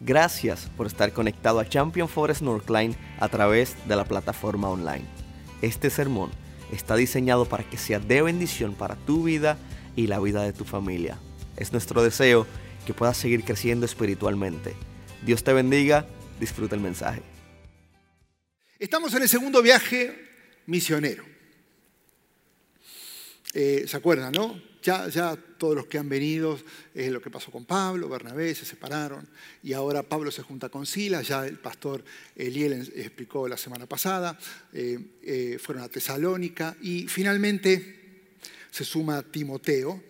Gracias 0.00 0.70
por 0.76 0.86
estar 0.86 1.12
conectado 1.12 1.58
a 1.58 1.68
Champion 1.68 2.08
Forest 2.08 2.42
Northline 2.42 2.96
a 3.18 3.28
través 3.28 3.76
de 3.88 3.96
la 3.96 4.04
plataforma 4.04 4.70
online. 4.70 5.04
Este 5.60 5.90
sermón 5.90 6.30
está 6.72 6.94
diseñado 6.94 7.46
para 7.46 7.68
que 7.68 7.78
sea 7.78 7.98
de 7.98 8.22
bendición 8.22 8.74
para 8.74 8.94
tu 8.94 9.24
vida 9.24 9.58
y 9.96 10.06
la 10.06 10.20
vida 10.20 10.42
de 10.42 10.52
tu 10.52 10.64
familia. 10.64 11.18
Es 11.56 11.72
nuestro 11.72 12.04
deseo 12.04 12.46
que 12.86 12.94
puedas 12.94 13.16
seguir 13.16 13.42
creciendo 13.42 13.86
espiritualmente. 13.86 14.74
Dios 15.26 15.42
te 15.42 15.52
bendiga, 15.52 16.06
disfruta 16.38 16.76
el 16.76 16.80
mensaje. 16.80 17.22
Estamos 18.78 19.12
en 19.14 19.22
el 19.22 19.28
segundo 19.28 19.60
viaje 19.62 20.14
misionero. 20.66 21.24
Eh, 23.52 23.84
¿Se 23.88 23.96
acuerdan, 23.96 24.32
no? 24.32 24.60
Ya, 24.88 25.36
todos 25.58 25.76
los 25.76 25.86
que 25.86 25.98
han 25.98 26.08
venido, 26.08 26.58
es 26.94 27.12
lo 27.12 27.20
que 27.20 27.28
pasó 27.28 27.50
con 27.50 27.66
Pablo, 27.66 28.08
Bernabé, 28.08 28.54
se 28.54 28.64
separaron 28.64 29.28
y 29.62 29.74
ahora 29.74 30.02
Pablo 30.02 30.30
se 30.30 30.40
junta 30.40 30.70
con 30.70 30.86
Silas, 30.86 31.28
ya 31.28 31.46
el 31.46 31.58
pastor 31.58 32.02
Eliel 32.34 32.90
explicó 32.96 33.46
la 33.46 33.58
semana 33.58 33.84
pasada, 33.84 34.38
eh, 34.72 34.98
eh, 35.22 35.58
fueron 35.60 35.84
a 35.84 35.90
Tesalónica 35.90 36.74
y 36.80 37.06
finalmente 37.06 38.30
se 38.70 38.82
suma 38.82 39.22
Timoteo 39.22 40.02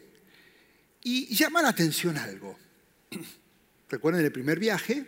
y 1.02 1.34
llama 1.34 1.60
la 1.60 1.70
atención 1.70 2.16
algo. 2.16 2.56
Recuerden 3.90 4.24
el 4.24 4.30
primer 4.30 4.60
viaje 4.60 5.04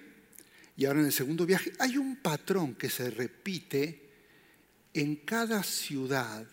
y 0.77 0.85
ahora 0.85 0.99
en 0.99 1.07
el 1.07 1.13
segundo 1.13 1.47
viaje 1.47 1.71
hay 1.79 1.97
un 1.97 2.17
patrón 2.17 2.75
que 2.75 2.91
se 2.91 3.09
repite 3.09 4.03
en 4.95 5.15
cada 5.15 5.63
ciudad 5.63 6.45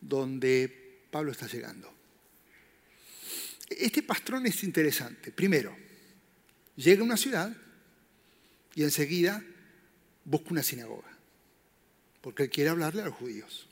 donde 0.00 1.04
Pablo 1.10 1.30
está 1.30 1.46
llegando. 1.46 1.91
Este 3.78 4.02
patrón 4.02 4.46
es 4.46 4.62
interesante. 4.64 5.30
Primero, 5.32 5.76
llega 6.76 7.02
a 7.02 7.04
una 7.04 7.16
ciudad 7.16 7.54
y 8.74 8.82
enseguida 8.82 9.42
busca 10.24 10.50
una 10.50 10.62
sinagoga, 10.62 11.10
porque 12.20 12.44
él 12.44 12.50
quiere 12.50 12.70
hablarle 12.70 13.02
a 13.02 13.06
los 13.06 13.14
judíos. 13.14 13.68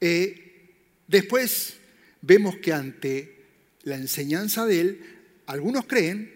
Eh, 0.00 0.74
después 1.06 1.76
vemos 2.22 2.56
que 2.56 2.72
ante 2.72 3.44
la 3.82 3.96
enseñanza 3.96 4.66
de 4.66 4.80
él, 4.80 5.04
algunos 5.46 5.86
creen 5.86 6.34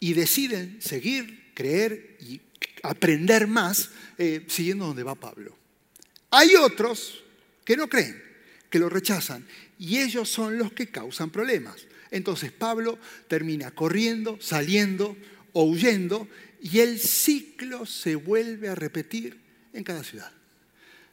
y 0.00 0.12
deciden 0.14 0.80
seguir, 0.80 1.52
creer 1.54 2.16
y 2.20 2.40
aprender 2.82 3.46
más 3.46 3.90
eh, 4.16 4.44
siguiendo 4.48 4.86
donde 4.86 5.02
va 5.02 5.14
Pablo. 5.14 5.56
Hay 6.30 6.54
otros 6.54 7.24
que 7.64 7.76
no 7.76 7.88
creen, 7.88 8.22
que 8.70 8.78
lo 8.78 8.88
rechazan 8.88 9.46
y 9.78 9.98
ellos 9.98 10.28
son 10.28 10.58
los 10.58 10.72
que 10.72 10.88
causan 10.88 11.30
problemas. 11.30 11.86
Entonces 12.10 12.52
Pablo 12.52 12.98
termina 13.28 13.70
corriendo, 13.70 14.38
saliendo 14.40 15.16
o 15.52 15.64
huyendo 15.64 16.28
y 16.60 16.80
el 16.80 16.98
ciclo 16.98 17.86
se 17.86 18.14
vuelve 18.14 18.68
a 18.68 18.74
repetir 18.74 19.38
en 19.72 19.84
cada 19.84 20.02
ciudad. 20.02 20.32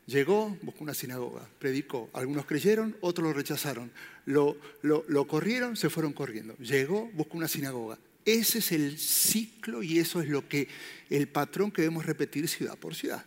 Llegó, 0.07 0.55
buscó 0.61 0.83
una 0.83 0.93
sinagoga, 0.93 1.47
predicó. 1.57 2.09
Algunos 2.13 2.45
creyeron, 2.45 2.95
otros 3.01 3.27
lo 3.27 3.33
rechazaron. 3.33 3.91
Lo, 4.25 4.57
lo, 4.83 5.27
corrieron, 5.27 5.75
se 5.75 5.89
fueron 5.89 6.13
corriendo. 6.13 6.55
Llegó, 6.57 7.09
buscó 7.13 7.37
una 7.37 7.47
sinagoga. 7.47 7.97
Ese 8.23 8.59
es 8.59 8.71
el 8.71 8.99
ciclo 8.99 9.81
y 9.83 9.99
eso 9.99 10.21
es 10.21 10.29
lo 10.29 10.47
que 10.47 10.67
el 11.09 11.27
patrón 11.27 11.71
que 11.71 11.81
debemos 11.81 12.05
repetir 12.05 12.47
ciudad 12.47 12.77
por 12.77 12.95
ciudad. 12.95 13.25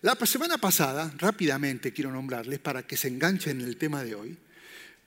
La 0.00 0.14
semana 0.26 0.58
pasada, 0.58 1.12
rápidamente 1.18 1.92
quiero 1.92 2.12
nombrarles 2.12 2.60
para 2.60 2.86
que 2.86 2.96
se 2.96 3.08
enganchen 3.08 3.60
en 3.60 3.66
el 3.66 3.76
tema 3.76 4.04
de 4.04 4.14
hoy, 4.14 4.36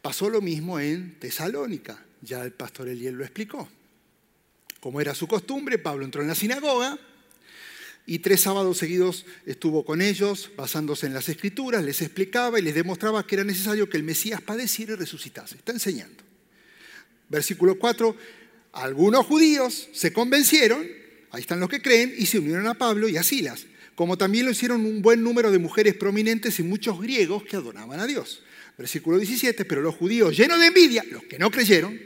pasó 0.02 0.30
lo 0.30 0.42
mismo 0.42 0.82
en 0.82 1.18
Tesalónica. 1.18 2.04
Ya 2.22 2.44
el 2.44 2.52
pastor 2.52 2.90
Eliel 2.90 3.16
lo 3.16 3.24
explicó. 3.24 3.70
Como 4.82 5.00
era 5.00 5.16
su 5.16 5.28
costumbre, 5.28 5.78
Pablo 5.78 6.04
entró 6.04 6.22
en 6.22 6.28
la 6.28 6.36
sinagoga 6.36 7.00
y 8.06 8.20
tres 8.20 8.42
sábados 8.42 8.80
seguidos 8.80 9.26
estuvo 9.46 9.86
con 9.86 10.02
ellos, 10.02 10.52
basándose 10.58 11.08
en 11.08 11.14
las 11.14 11.30
escrituras, 11.30 11.86
les 11.86 12.02
explicaba 12.02 12.60
y 12.60 12.64
les 12.64 12.76
demostraba 12.76 13.26
que 13.26 13.36
era 13.36 13.46
necesario 13.46 13.88
que 13.88 13.96
el 13.96 14.04
Mesías 14.04 14.42
padeciera 14.42 14.94
y 14.94 14.96
resucitase. 14.98 15.56
Está 15.56 15.72
enseñando. 15.72 16.22
Versículo 17.30 17.80
4, 17.80 18.14
algunos 18.74 19.26
judíos 19.26 19.88
se 19.94 20.12
convencieron, 20.12 20.86
ahí 21.30 21.42
están 21.42 21.62
los 21.62 21.70
que 21.70 21.82
creen, 21.82 22.14
y 22.18 22.26
se 22.26 22.40
unieron 22.40 22.68
a 22.68 22.74
Pablo 22.74 23.08
y 23.08 23.16
a 23.16 23.24
Silas 23.24 23.68
como 24.02 24.18
también 24.18 24.46
lo 24.46 24.52
hicieron 24.52 24.84
un 24.84 25.04
buen 25.04 25.22
número 25.22 25.52
de 25.52 25.60
mujeres 25.60 25.94
prominentes 25.94 26.58
y 26.58 26.64
muchos 26.64 27.00
griegos 27.00 27.44
que 27.44 27.56
adoraban 27.56 28.00
a 28.00 28.08
Dios. 28.08 28.42
Versículo 28.76 29.20
17, 29.20 29.64
pero 29.64 29.80
los 29.84 29.94
judíos, 29.94 30.36
llenos 30.36 30.60
de 30.60 30.66
envidia, 30.66 31.04
los 31.12 31.24
que 31.26 31.38
no 31.38 31.52
creyeron, 31.52 32.02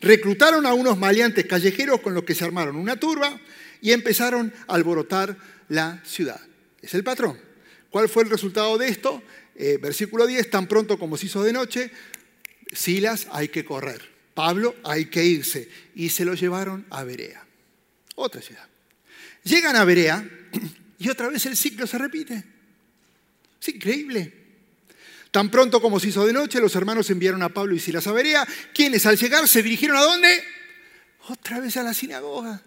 reclutaron 0.00 0.64
a 0.64 0.72
unos 0.72 0.96
maleantes 0.96 1.44
callejeros 1.44 2.00
con 2.00 2.14
los 2.14 2.24
que 2.24 2.34
se 2.34 2.46
armaron 2.46 2.76
una 2.76 2.98
turba 2.98 3.38
y 3.82 3.92
empezaron 3.92 4.54
a 4.66 4.74
alborotar 4.74 5.36
la 5.68 6.02
ciudad. 6.02 6.40
Es 6.80 6.94
el 6.94 7.04
patrón. 7.04 7.38
¿Cuál 7.90 8.08
fue 8.08 8.22
el 8.22 8.30
resultado 8.30 8.78
de 8.78 8.88
esto? 8.88 9.22
Eh, 9.54 9.78
versículo 9.82 10.26
10, 10.26 10.48
tan 10.48 10.66
pronto 10.66 10.98
como 10.98 11.18
se 11.18 11.26
hizo 11.26 11.44
de 11.44 11.52
noche, 11.52 11.90
Silas 12.72 13.26
hay 13.32 13.48
que 13.48 13.66
correr, 13.66 14.00
Pablo 14.32 14.74
hay 14.82 15.10
que 15.10 15.26
irse 15.26 15.68
y 15.94 16.08
se 16.08 16.24
lo 16.24 16.32
llevaron 16.32 16.86
a 16.88 17.04
Berea, 17.04 17.44
otra 18.14 18.40
ciudad. 18.40 18.66
Llegan 19.44 19.76
a 19.76 19.84
Berea 19.84 20.26
y 20.98 21.08
otra 21.08 21.28
vez 21.28 21.46
el 21.46 21.56
ciclo 21.56 21.86
se 21.86 21.98
repite. 21.98 22.44
Es 23.60 23.68
increíble. 23.68 24.32
Tan 25.30 25.50
pronto 25.50 25.80
como 25.80 26.00
se 26.00 26.08
hizo 26.08 26.26
de 26.26 26.32
noche, 26.32 26.60
los 26.60 26.74
hermanos 26.74 27.10
enviaron 27.10 27.42
a 27.42 27.50
Pablo 27.50 27.74
y 27.74 27.80
Silas 27.80 28.06
a 28.06 28.12
Berea, 28.12 28.46
quienes 28.74 29.06
al 29.06 29.16
llegar 29.16 29.46
se 29.46 29.62
dirigieron 29.62 29.96
a 29.96 30.02
dónde? 30.02 30.42
Otra 31.28 31.60
vez 31.60 31.76
a 31.76 31.82
la 31.82 31.92
sinagoga. 31.92 32.62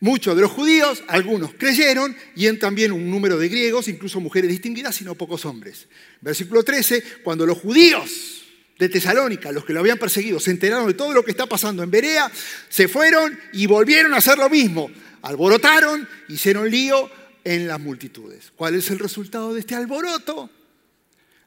Muchos 0.00 0.34
de 0.34 0.42
los 0.42 0.50
judíos, 0.50 1.04
algunos 1.08 1.54
creyeron, 1.54 2.16
y 2.34 2.46
en 2.46 2.58
también 2.58 2.92
un 2.92 3.10
número 3.10 3.38
de 3.38 3.48
griegos, 3.48 3.88
incluso 3.88 4.20
mujeres 4.20 4.50
distinguidas, 4.50 5.00
y 5.00 5.04
no 5.04 5.14
pocos 5.14 5.44
hombres. 5.44 5.88
Versículo 6.20 6.62
13, 6.62 7.02
cuando 7.22 7.46
los 7.46 7.58
judíos 7.58 8.44
de 8.78 8.88
Tesalónica, 8.88 9.52
los 9.52 9.64
que 9.64 9.72
lo 9.72 9.80
habían 9.80 9.98
perseguido, 9.98 10.38
se 10.38 10.50
enteraron 10.50 10.86
de 10.86 10.94
todo 10.94 11.12
lo 11.12 11.24
que 11.24 11.30
está 11.30 11.46
pasando 11.46 11.82
en 11.82 11.90
Berea, 11.90 12.30
se 12.68 12.88
fueron 12.88 13.38
y 13.52 13.66
volvieron 13.66 14.12
a 14.12 14.18
hacer 14.18 14.38
lo 14.38 14.50
mismo 14.50 14.90
alborotaron, 15.22 16.08
hicieron 16.28 16.70
lío 16.70 17.10
en 17.44 17.68
las 17.68 17.80
multitudes. 17.80 18.52
¿Cuál 18.56 18.74
es 18.74 18.90
el 18.90 18.98
resultado 18.98 19.54
de 19.54 19.60
este 19.60 19.74
alboroto? 19.74 20.50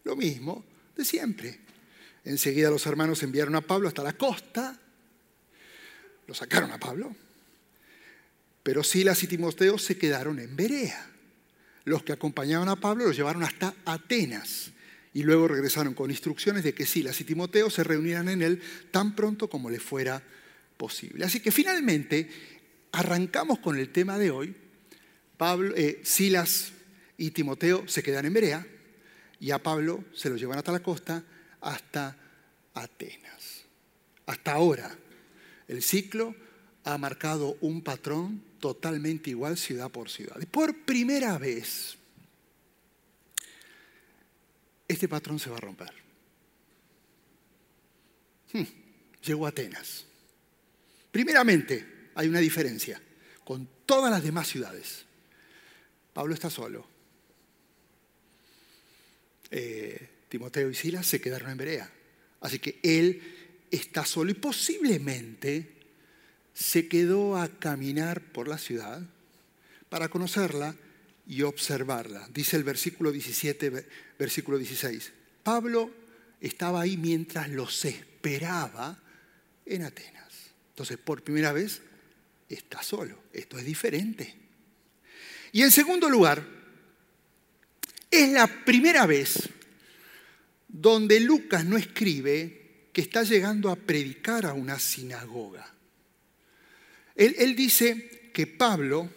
Lo 0.03 0.15
mismo 0.15 0.63
de 0.95 1.05
siempre. 1.05 1.59
Enseguida 2.25 2.69
los 2.69 2.85
hermanos 2.85 3.23
enviaron 3.23 3.55
a 3.55 3.61
Pablo 3.61 3.87
hasta 3.87 4.03
la 4.03 4.13
costa, 4.13 4.77
lo 6.27 6.33
sacaron 6.33 6.71
a 6.71 6.79
Pablo, 6.79 7.15
pero 8.63 8.83
Silas 8.83 9.23
y 9.23 9.27
Timoteo 9.27 9.77
se 9.77 9.97
quedaron 9.97 10.39
en 10.39 10.55
Berea. 10.55 11.07
Los 11.85 12.03
que 12.03 12.13
acompañaban 12.13 12.69
a 12.69 12.75
Pablo 12.75 13.05
los 13.05 13.15
llevaron 13.15 13.43
hasta 13.43 13.73
Atenas 13.85 14.71
y 15.13 15.23
luego 15.23 15.47
regresaron 15.47 15.93
con 15.93 16.11
instrucciones 16.11 16.63
de 16.63 16.73
que 16.73 16.85
Silas 16.85 17.19
y 17.19 17.23
Timoteo 17.23 17.69
se 17.69 17.83
reunieran 17.83 18.29
en 18.29 18.41
él 18.41 18.61
tan 18.91 19.15
pronto 19.15 19.49
como 19.49 19.69
le 19.69 19.79
fuera 19.79 20.21
posible. 20.77 21.25
Así 21.25 21.39
que 21.39 21.51
finalmente 21.51 22.29
arrancamos 22.91 23.59
con 23.59 23.77
el 23.77 23.91
tema 23.91 24.17
de 24.17 24.31
hoy. 24.31 24.55
Pablo, 25.37 25.75
eh, 25.75 26.01
Silas 26.03 26.73
y 27.17 27.31
Timoteo 27.31 27.87
se 27.87 28.03
quedan 28.03 28.25
en 28.25 28.33
Berea 28.33 28.67
y 29.39 29.51
a 29.51 29.59
Pablo 29.59 30.03
se 30.13 30.29
lo 30.29 30.35
llevan 30.35 30.57
hasta 30.57 30.71
la 30.71 30.81
costa, 30.81 31.23
hasta 31.61 32.15
Atenas. 32.73 33.63
Hasta 34.25 34.53
ahora, 34.53 34.97
el 35.67 35.81
ciclo 35.81 36.35
ha 36.83 36.97
marcado 36.97 37.57
un 37.61 37.81
patrón 37.81 38.43
totalmente 38.59 39.29
igual 39.29 39.57
ciudad 39.57 39.89
por 39.89 40.09
ciudad. 40.09 40.35
Por 40.51 40.85
primera 40.85 41.37
vez, 41.37 41.97
este 44.87 45.07
patrón 45.07 45.39
se 45.39 45.49
va 45.49 45.57
a 45.57 45.61
romper. 45.61 45.93
Hmm, 48.51 48.63
llegó 49.23 49.45
a 49.45 49.49
Atenas. 49.49 50.05
Primeramente, 51.11 51.98
hay 52.19 52.27
una 52.27 52.39
diferencia 52.39 53.01
con 53.45 53.69
todas 53.85 54.11
las 54.11 54.21
demás 54.21 54.45
ciudades. 54.49 55.05
Pablo 56.11 56.33
está 56.33 56.49
solo. 56.49 56.85
Eh, 59.49 60.09
Timoteo 60.27 60.69
y 60.69 60.75
Silas 60.75 61.07
se 61.07 61.21
quedaron 61.21 61.49
en 61.49 61.57
Berea. 61.57 61.89
Así 62.41 62.59
que 62.59 62.77
él 62.83 63.21
está 63.71 64.03
solo 64.03 64.31
y 64.31 64.33
posiblemente 64.33 65.77
se 66.53 66.89
quedó 66.89 67.37
a 67.37 67.47
caminar 67.47 68.19
por 68.33 68.49
la 68.49 68.57
ciudad 68.57 69.01
para 69.87 70.09
conocerla 70.09 70.75
y 71.25 71.43
observarla. 71.43 72.27
Dice 72.33 72.57
el 72.57 72.65
versículo 72.65 73.13
17, 73.13 73.87
versículo 74.19 74.57
16. 74.57 75.13
Pablo 75.41 75.89
estaba 76.41 76.81
ahí 76.81 76.97
mientras 76.97 77.47
los 77.47 77.85
esperaba 77.85 79.01
en 79.65 79.83
Atenas. 79.83 80.33
Entonces, 80.71 80.97
por 80.97 81.23
primera 81.23 81.53
vez, 81.53 81.81
está 82.49 82.83
solo. 82.83 83.23
Esto 83.31 83.57
es 83.57 83.65
diferente. 83.65 84.35
Y 85.51 85.61
en 85.61 85.71
segundo 85.71 86.09
lugar, 86.09 86.45
es 88.11 88.29
la 88.31 88.47
primera 88.47 89.05
vez 89.05 89.49
donde 90.67 91.19
Lucas 91.19 91.65
no 91.65 91.77
escribe 91.77 92.87
que 92.93 93.01
está 93.01 93.23
llegando 93.23 93.69
a 93.69 93.75
predicar 93.75 94.45
a 94.45 94.53
una 94.53 94.79
sinagoga. 94.79 95.73
Él, 97.15 97.55
dice 97.55 98.31
que 98.33 98.47
Pablo 98.47 99.09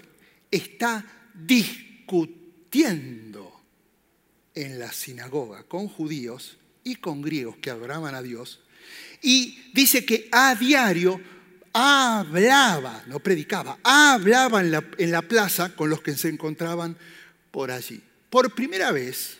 está 0.50 1.31
discutiendo 1.34 2.52
en 4.55 4.79
la 4.81 4.93
sinagoga 4.93 5.62
con 5.64 5.88
judíos 5.88 6.58
y 6.82 6.96
con 6.96 7.23
griegos 7.23 7.58
que 7.58 7.70
adoraban 7.70 8.17
a 8.17 8.23
Dios. 8.23 8.61
Y 9.23 9.70
dice 9.73 10.05
que 10.05 10.29
a 10.32 10.56
diario 10.56 11.20
hablaba, 11.72 13.02
no 13.06 13.20
predicaba, 13.20 13.78
hablaba 13.82 14.60
en 14.60 15.10
la, 15.10 15.22
plaza 15.22 15.74
con 15.74 15.90
los 15.90 16.02
que 16.02 16.16
se 16.16 16.28
encontraban 16.28 16.96
por 17.50 17.70
allí. 17.70 18.02
Por 18.30 18.54
primera 18.54 18.92
vez, 18.92 19.38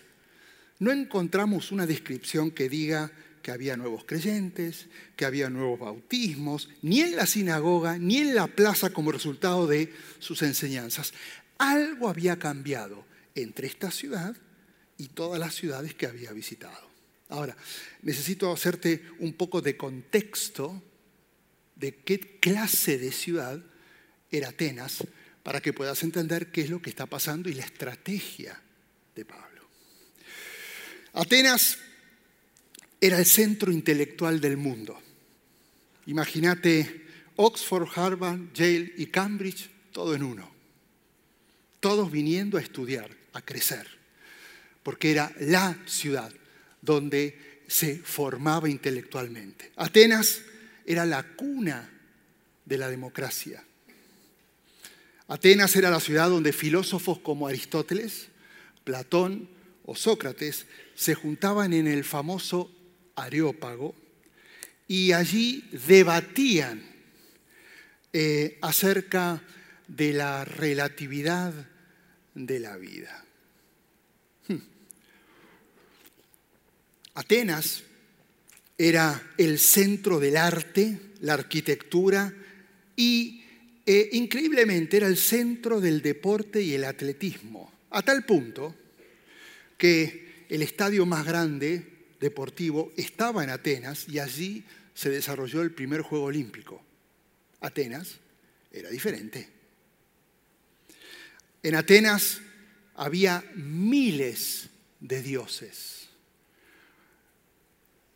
no 0.79 0.93
encontramos 0.93 1.73
una 1.73 1.87
descripción 1.87 2.51
que 2.51 2.69
diga 2.69 3.11
que 3.43 3.51
había 3.51 3.77
nuevos 3.77 4.05
creyentes, 4.05 4.87
que 5.17 5.25
había 5.25 5.51
nuevos 5.51 5.81
bautismos, 5.81 6.71
ni 6.83 7.01
en 7.01 7.17
la 7.17 7.27
sinagoga, 7.27 7.99
ni 7.99 8.19
en 8.19 8.35
la 8.35 8.47
plaza 8.47 8.91
como 8.91 9.13
resultado 9.13 9.67
de 9.67 9.93
sus 10.19 10.43
enseñanzas. 10.43 11.13
Algo 11.59 12.09
había 12.09 12.39
cambiado 12.39 13.05
entre 13.35 13.67
esta 13.67 13.91
ciudad 13.91 14.37
y 14.97 15.09
todas 15.09 15.41
las 15.41 15.55
ciudades 15.55 15.95
que 15.95 16.07
había 16.07 16.33
visitado. 16.33 16.91
Ahora, 17.29 17.57
necesito 18.03 18.53
hacerte 18.53 19.03
un 19.19 19.33
poco 19.33 19.61
de 19.61 19.77
contexto 19.77 20.83
de 21.83 21.97
qué 21.97 22.21
clase 22.39 22.97
de 22.97 23.11
ciudad 23.11 23.61
era 24.31 24.51
Atenas 24.51 25.05
para 25.43 25.61
que 25.61 25.73
puedas 25.73 26.05
entender 26.05 26.53
qué 26.53 26.61
es 26.61 26.71
lo 26.71 26.81
que 26.81 26.91
está 26.91 27.07
pasando 27.07 27.51
y 27.51 27.55
la 27.55 27.65
estrategia 27.65 28.59
de 29.17 29.25
Pablo. 29.25 29.67
Atenas 31.13 31.79
era 33.01 33.19
el 33.19 33.27
centro 33.27 33.73
intelectual 33.73 34.41
del 34.41 34.57
mundo. 34.57 34.97
Imagínate 36.07 37.05
Oxford, 37.35 37.89
Harvard, 37.97 38.53
Yale 38.55 38.93
y 38.97 39.07
Cambridge, 39.07 39.69
todo 39.91 40.15
en 40.15 40.23
uno. 40.23 40.49
Todos 41.81 42.13
viniendo 42.13 42.59
a 42.59 42.61
estudiar, 42.61 43.11
a 43.33 43.43
crecer, 43.43 43.89
porque 44.85 45.11
era 45.11 45.35
la 45.41 45.77
ciudad 45.87 46.33
donde 46.81 47.65
se 47.67 47.99
formaba 47.99 48.69
intelectualmente. 48.69 49.73
Atenas 49.75 50.43
era 50.87 51.05
la 51.07 51.23
cuna 51.23 51.91
de 52.65 52.79
la 52.79 52.89
democracia. 52.89 53.65
Atenas 55.29 55.75
era 55.77 55.91
la 55.91 56.01
ciudad 56.01 56.29
donde 56.29 56.53
filósofos 56.53 57.19
como 57.19 57.47
Aristóteles, 57.47 58.29
Platón 58.85 59.49
o 59.85 59.95
Sócrates 59.97 60.67
se 60.95 61.15
juntaban 61.15 61.73
en 61.73 61.87
el 61.87 62.05
famoso 62.05 62.71
Areópago 63.17 63.95
y 64.89 65.13
allí 65.13 65.69
debatían 65.87 66.83
eh, 68.13 68.59
acerca 68.61 69.43
de 69.89 70.13
la 70.13 70.45
relatividad 70.45 71.53
de 72.35 72.61
la 72.61 72.77
vida. 72.77 73.25
Hmm. 74.49 74.59
Atenas 77.15 77.85
era 78.89 79.31
el 79.39 79.61
centro 79.61 80.19
del 80.19 80.37
arte, 80.37 80.99
la 81.21 81.35
arquitectura 81.35 82.35
y 82.97 83.45
eh, 83.87 84.09
increíblemente 84.15 84.97
era 84.97 85.07
el 85.07 85.17
centro 85.17 85.81
del 85.81 86.03
deporte 86.03 86.61
y 86.61 86.75
el 86.75 86.83
atletismo, 86.83 87.73
a 87.91 88.03
tal 88.03 88.27
punto 88.27 88.75
que 89.79 90.47
el 90.49 90.63
estadio 90.63 91.07
más 91.07 91.25
grande 91.25 91.87
deportivo 92.19 92.93
estaba 92.97 93.45
en 93.45 93.51
Atenas 93.51 94.09
y 94.09 94.19
allí 94.19 94.65
se 94.95 95.11
desarrolló 95.11 95.63
el 95.63 95.71
primer 95.71 96.01
Juego 96.01 96.25
Olímpico. 96.25 96.83
Atenas 97.61 98.19
era 98.73 98.91
diferente. 98.91 99.49
En 101.63 101.77
Atenas 101.77 102.41
había 102.97 103.45
miles 103.55 104.71
de 104.99 105.23
dioses. 105.23 106.02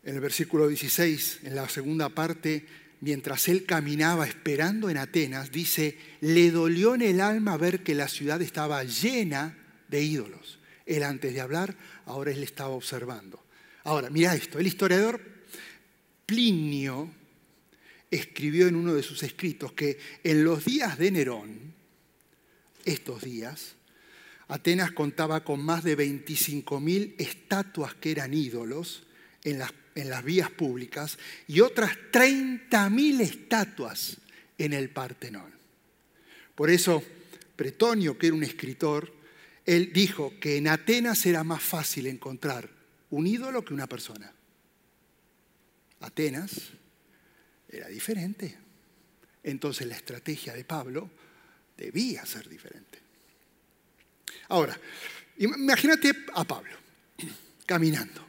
En 0.06 0.14
el 0.14 0.20
versículo 0.20 0.68
16, 0.68 1.40
en 1.42 1.56
la 1.56 1.68
segunda 1.68 2.08
parte, 2.10 2.64
mientras 3.00 3.48
él 3.48 3.64
caminaba 3.66 4.24
esperando 4.24 4.88
en 4.88 4.98
Atenas, 4.98 5.50
dice, 5.50 5.98
le 6.20 6.52
dolió 6.52 6.94
en 6.94 7.02
el 7.02 7.20
alma 7.20 7.56
ver 7.56 7.82
que 7.82 7.96
la 7.96 8.06
ciudad 8.06 8.40
estaba 8.40 8.84
llena 8.84 9.58
de 9.88 10.04
ídolos. 10.04 10.60
Él 10.86 11.02
antes 11.02 11.34
de 11.34 11.40
hablar, 11.40 11.76
ahora 12.04 12.30
él 12.30 12.44
estaba 12.44 12.68
observando. 12.68 13.44
Ahora, 13.82 14.08
mira 14.08 14.32
esto, 14.36 14.60
el 14.60 14.68
historiador 14.68 15.20
Plinio 16.24 17.12
escribió 18.08 18.68
en 18.68 18.76
uno 18.76 18.94
de 18.94 19.02
sus 19.02 19.24
escritos 19.24 19.72
que 19.72 19.98
en 20.22 20.44
los 20.44 20.64
días 20.64 20.98
de 20.98 21.10
Nerón, 21.10 21.74
estos 22.84 23.22
días, 23.22 23.74
Atenas 24.46 24.92
contaba 24.92 25.42
con 25.42 25.64
más 25.64 25.82
de 25.82 25.98
25.000 25.98 27.16
estatuas 27.18 27.94
que 27.94 28.12
eran 28.12 28.32
ídolos 28.34 29.02
en 29.42 29.58
las, 29.58 29.72
en 29.96 30.08
las 30.08 30.22
vías 30.22 30.50
públicas 30.50 31.18
y 31.48 31.60
otras 31.60 31.90
30.000 32.12 33.20
estatuas 33.22 34.18
en 34.58 34.72
el 34.72 34.90
Partenón. 34.90 35.52
Por 36.54 36.70
eso, 36.70 37.02
Pretonio, 37.56 38.16
que 38.16 38.28
era 38.28 38.36
un 38.36 38.44
escritor, 38.44 39.12
él 39.64 39.90
dijo 39.92 40.38
que 40.38 40.58
en 40.58 40.68
Atenas 40.68 41.26
era 41.26 41.42
más 41.42 41.62
fácil 41.62 42.06
encontrar 42.06 42.70
un 43.10 43.26
ídolo 43.26 43.64
que 43.64 43.74
una 43.74 43.88
persona. 43.88 44.32
Atenas 46.00 46.70
era 47.68 47.88
diferente. 47.88 48.56
Entonces 49.42 49.86
la 49.86 49.96
estrategia 49.96 50.52
de 50.54 50.64
Pablo 50.64 51.10
debía 51.76 52.24
ser 52.26 52.48
diferente. 52.48 52.98
Ahora, 54.48 54.78
imagínate 55.38 56.12
a 56.34 56.44
Pablo 56.44 56.76
caminando, 57.64 58.25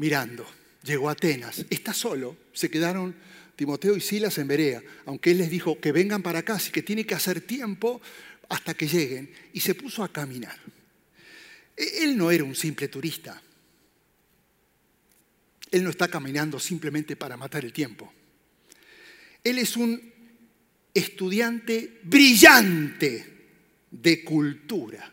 mirando, 0.00 0.46
llegó 0.82 1.10
a 1.10 1.12
Atenas, 1.12 1.66
está 1.68 1.92
solo, 1.92 2.34
se 2.54 2.70
quedaron 2.70 3.14
Timoteo 3.54 3.94
y 3.94 4.00
Silas 4.00 4.38
en 4.38 4.48
Berea, 4.48 4.82
aunque 5.04 5.32
él 5.32 5.38
les 5.38 5.50
dijo 5.50 5.78
que 5.78 5.92
vengan 5.92 6.22
para 6.22 6.38
acá, 6.38 6.54
así 6.54 6.72
que 6.72 6.82
tiene 6.82 7.04
que 7.04 7.14
hacer 7.14 7.42
tiempo 7.42 8.00
hasta 8.48 8.72
que 8.72 8.88
lleguen, 8.88 9.30
y 9.52 9.60
se 9.60 9.74
puso 9.74 10.02
a 10.02 10.10
caminar. 10.10 10.58
E-, 11.76 12.04
él 12.04 12.16
no 12.16 12.30
era 12.30 12.44
un 12.44 12.56
simple 12.56 12.88
turista. 12.88 13.42
Él 15.70 15.84
no 15.84 15.90
está 15.90 16.08
caminando 16.08 16.58
simplemente 16.58 17.14
para 17.14 17.36
matar 17.36 17.62
el 17.62 17.72
tiempo. 17.74 18.10
Él 19.44 19.58
es 19.58 19.76
un 19.76 20.00
estudiante 20.94 22.00
brillante 22.04 23.26
de 23.90 24.24
cultura. 24.24 25.12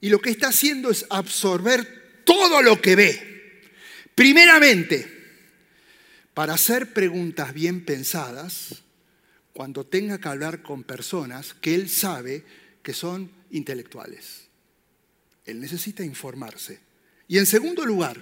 Y 0.00 0.08
lo 0.08 0.20
que 0.20 0.30
está 0.30 0.50
haciendo 0.50 0.88
es 0.88 1.04
absorber 1.10 2.22
todo 2.24 2.62
lo 2.62 2.80
que 2.80 2.94
ve. 2.94 3.37
Primeramente, 4.18 5.06
para 6.34 6.54
hacer 6.54 6.92
preguntas 6.92 7.54
bien 7.54 7.84
pensadas, 7.84 8.82
cuando 9.52 9.86
tenga 9.86 10.18
que 10.18 10.26
hablar 10.26 10.60
con 10.60 10.82
personas 10.82 11.54
que 11.54 11.76
él 11.76 11.88
sabe 11.88 12.44
que 12.82 12.94
son 12.94 13.30
intelectuales. 13.52 14.48
Él 15.44 15.60
necesita 15.60 16.02
informarse. 16.02 16.80
Y 17.28 17.38
en 17.38 17.46
segundo 17.46 17.86
lugar, 17.86 18.20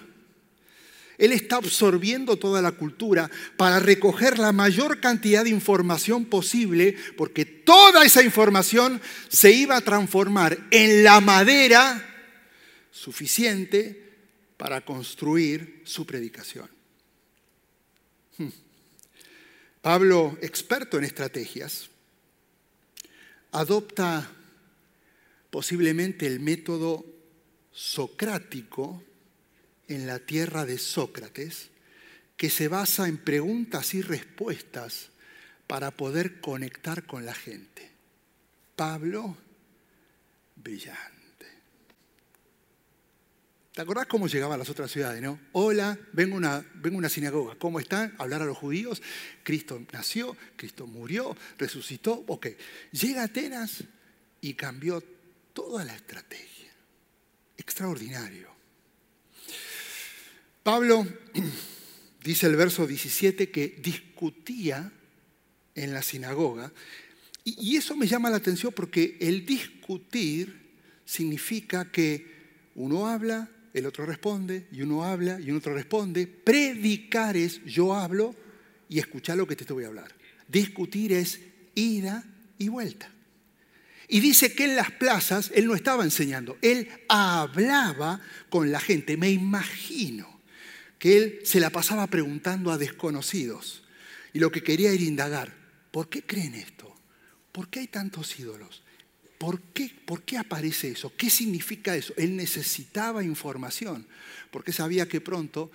él 1.16 1.32
está 1.32 1.56
absorbiendo 1.56 2.36
toda 2.36 2.60
la 2.60 2.72
cultura 2.72 3.30
para 3.56 3.80
recoger 3.80 4.38
la 4.38 4.52
mayor 4.52 5.00
cantidad 5.00 5.44
de 5.44 5.48
información 5.50 6.26
posible, 6.26 6.94
porque 7.16 7.46
toda 7.46 8.04
esa 8.04 8.22
información 8.22 9.00
se 9.28 9.50
iba 9.50 9.78
a 9.78 9.80
transformar 9.80 10.58
en 10.70 11.02
la 11.04 11.22
madera 11.22 12.06
suficiente 12.90 14.05
para 14.56 14.84
construir 14.84 15.82
su 15.84 16.06
predicación. 16.06 16.68
Hmm. 18.38 18.48
Pablo, 19.82 20.36
experto 20.40 20.98
en 20.98 21.04
estrategias, 21.04 21.90
adopta 23.52 24.30
posiblemente 25.50 26.26
el 26.26 26.40
método 26.40 27.04
socrático 27.72 29.02
en 29.88 30.06
la 30.06 30.18
tierra 30.18 30.64
de 30.66 30.78
Sócrates, 30.78 31.70
que 32.36 32.50
se 32.50 32.68
basa 32.68 33.08
en 33.08 33.18
preguntas 33.18 33.94
y 33.94 34.02
respuestas 34.02 35.10
para 35.66 35.90
poder 35.90 36.40
conectar 36.40 37.06
con 37.06 37.24
la 37.24 37.34
gente. 37.34 37.90
Pablo, 38.74 39.36
brillante. 40.56 41.15
¿Te 43.76 43.82
acordás 43.82 44.06
cómo 44.06 44.26
llegaba 44.26 44.54
a 44.54 44.56
las 44.56 44.70
otras 44.70 44.90
ciudades, 44.90 45.20
no? 45.20 45.38
Hola, 45.52 45.98
vengo 46.14 46.36
a 46.36 46.38
una, 46.38 46.66
vengo 46.76 46.96
una 46.96 47.10
sinagoga. 47.10 47.56
¿Cómo 47.56 47.78
están? 47.78 48.14
Hablar 48.16 48.40
a 48.40 48.46
los 48.46 48.56
judíos. 48.56 49.02
Cristo 49.42 49.84
nació, 49.92 50.34
Cristo 50.56 50.86
murió, 50.86 51.36
resucitó. 51.58 52.24
Ok. 52.26 52.46
Llega 52.92 53.20
a 53.20 53.24
Atenas 53.26 53.84
y 54.40 54.54
cambió 54.54 55.04
toda 55.52 55.84
la 55.84 55.94
estrategia 55.94 56.72
extraordinario. 57.58 58.48
Pablo 60.62 61.06
dice 62.24 62.46
el 62.46 62.56
verso 62.56 62.86
17 62.86 63.50
que 63.50 63.78
discutía 63.82 64.90
en 65.74 65.92
la 65.92 66.00
sinagoga. 66.00 66.72
Y, 67.44 67.76
eso 67.76 67.94
me 67.94 68.06
llama 68.06 68.30
la 68.30 68.38
atención 68.38 68.72
porque 68.72 69.18
el 69.20 69.44
discutir 69.44 70.78
significa 71.04 71.92
que 71.92 72.34
uno 72.74 73.06
habla, 73.06 73.50
el 73.78 73.86
otro 73.86 74.06
responde, 74.06 74.66
y 74.72 74.80
uno 74.80 75.04
habla 75.04 75.38
y 75.38 75.50
un 75.50 75.58
otro 75.58 75.74
responde. 75.74 76.26
Predicar 76.26 77.36
es 77.36 77.62
yo 77.64 77.94
hablo 77.94 78.34
y 78.88 78.98
escuchar 78.98 79.36
lo 79.36 79.46
que 79.46 79.54
te 79.54 79.70
voy 79.70 79.84
a 79.84 79.88
hablar. 79.88 80.14
Discutir 80.48 81.12
es 81.12 81.40
ida 81.74 82.24
y 82.58 82.68
vuelta. 82.68 83.10
Y 84.08 84.20
dice 84.20 84.54
que 84.54 84.64
en 84.64 84.76
las 84.76 84.92
plazas 84.92 85.50
él 85.54 85.66
no 85.66 85.74
estaba 85.74 86.04
enseñando, 86.04 86.56
él 86.62 86.88
hablaba 87.08 88.20
con 88.48 88.72
la 88.72 88.80
gente. 88.80 89.16
Me 89.16 89.30
imagino 89.30 90.40
que 90.98 91.18
él 91.18 91.40
se 91.44 91.60
la 91.60 91.70
pasaba 91.70 92.06
preguntando 92.06 92.72
a 92.72 92.78
desconocidos 92.78 93.84
y 94.32 94.38
lo 94.38 94.50
que 94.50 94.62
quería 94.62 94.90
era 94.90 95.02
indagar, 95.02 95.52
¿por 95.90 96.08
qué 96.08 96.22
creen 96.22 96.54
esto? 96.54 96.94
¿Por 97.52 97.68
qué 97.68 97.80
hay 97.80 97.88
tantos 97.88 98.38
ídolos? 98.38 98.84
¿Por 99.38 99.60
qué, 99.60 99.90
¿Por 100.06 100.22
qué 100.22 100.38
aparece 100.38 100.90
eso? 100.90 101.12
¿Qué 101.16 101.28
significa 101.28 101.94
eso? 101.94 102.14
Él 102.16 102.36
necesitaba 102.36 103.22
información, 103.22 104.06
porque 104.50 104.72
sabía 104.72 105.06
que 105.06 105.20
pronto 105.20 105.70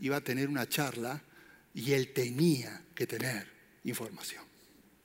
iba 0.00 0.16
a 0.16 0.20
tener 0.20 0.48
una 0.48 0.68
charla 0.68 1.22
y 1.74 1.92
él 1.92 2.12
tenía 2.12 2.82
que 2.94 3.06
tener 3.06 3.46
información. 3.84 4.42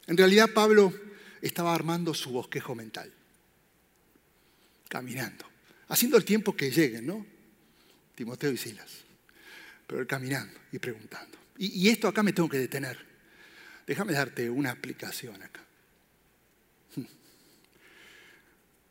En 0.07 0.17
realidad 0.17 0.49
Pablo 0.53 0.93
estaba 1.41 1.73
armando 1.73 2.13
su 2.13 2.31
bosquejo 2.31 2.73
mental, 2.73 3.11
caminando, 4.87 5.45
haciendo 5.87 6.17
el 6.17 6.25
tiempo 6.25 6.55
que 6.55 6.71
lleguen, 6.71 7.05
¿no? 7.05 7.25
Timoteo 8.15 8.51
y 8.51 8.57
Silas, 8.57 9.03
pero 9.85 10.01
él 10.01 10.07
caminando 10.07 10.59
y 10.71 10.79
preguntando. 10.79 11.37
Y, 11.57 11.85
y 11.85 11.89
esto 11.89 12.07
acá 12.07 12.23
me 12.23 12.33
tengo 12.33 12.49
que 12.49 12.57
detener. 12.57 12.97
Déjame 13.85 14.13
darte 14.13 14.49
una 14.49 14.71
aplicación 14.71 15.41
acá. 15.41 15.61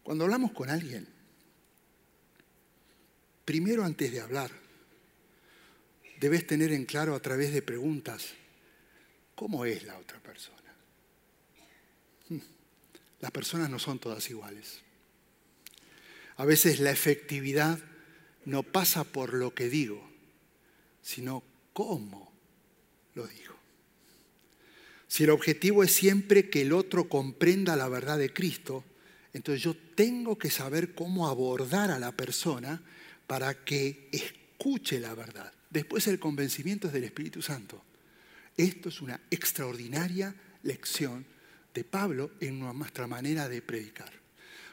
Cuando 0.09 0.25
hablamos 0.25 0.53
con 0.53 0.71
alguien, 0.71 1.07
primero 3.45 3.85
antes 3.85 4.11
de 4.11 4.23
hablar, 4.23 4.51
debes 6.19 6.47
tener 6.47 6.73
en 6.73 6.87
claro 6.87 7.15
a 7.15 7.21
través 7.21 7.53
de 7.53 7.61
preguntas 7.61 8.29
cómo 9.35 9.67
es 9.67 9.83
la 9.85 9.99
otra 9.99 10.19
persona. 10.21 10.57
Las 13.21 13.31
personas 13.31 13.69
no 13.69 13.79
son 13.79 13.99
todas 13.99 14.31
iguales. 14.31 14.81
A 16.37 16.47
veces 16.47 16.81
la 16.81 16.91
efectividad 16.91 17.79
no 18.47 18.63
pasa 18.63 19.05
por 19.05 19.35
lo 19.35 19.55
que 19.55 19.69
digo, 19.69 20.03
sino 21.03 21.43
cómo 21.75 22.33
lo 23.15 23.27
digo. 23.27 23.55
Si 25.07 25.25
el 25.25 25.31
objetivo 25.31 25.85
es 25.85 25.93
siempre 25.93 26.49
que 26.49 26.63
el 26.63 26.73
otro 26.73 27.11
comprenda 27.11 27.77
la 27.77 27.91
verdad 27.91 28.17
de 28.17 28.33
Cristo, 28.33 28.85
entonces 29.33 29.63
yo 29.63 29.77
tengo 29.95 30.39
que 30.39 30.51
saber 30.51 30.95
cómo 30.95 31.29
abordar 31.29 31.91
a 31.91 31.99
la 31.99 32.13
persona 32.13 32.83
para 33.27 33.65
que 33.65 34.09
escuche 34.13 35.01
la 35.01 35.15
verdad. 35.15 35.53
Después 35.71 36.07
el 36.07 36.19
convencimiento 36.19 36.87
es 36.87 36.93
del 36.93 37.05
Espíritu 37.05 37.43
Santo. 37.43 37.83
Esto 38.57 38.89
es 38.89 39.01
una 39.01 39.21
extraordinaria 39.31 40.35
lección 40.63 41.25
de 41.75 41.85
Pablo 41.85 42.33
en 42.41 42.59
nuestra 42.59 43.07
manera 43.07 43.49
de 43.49 43.63
predicar. 43.63 44.13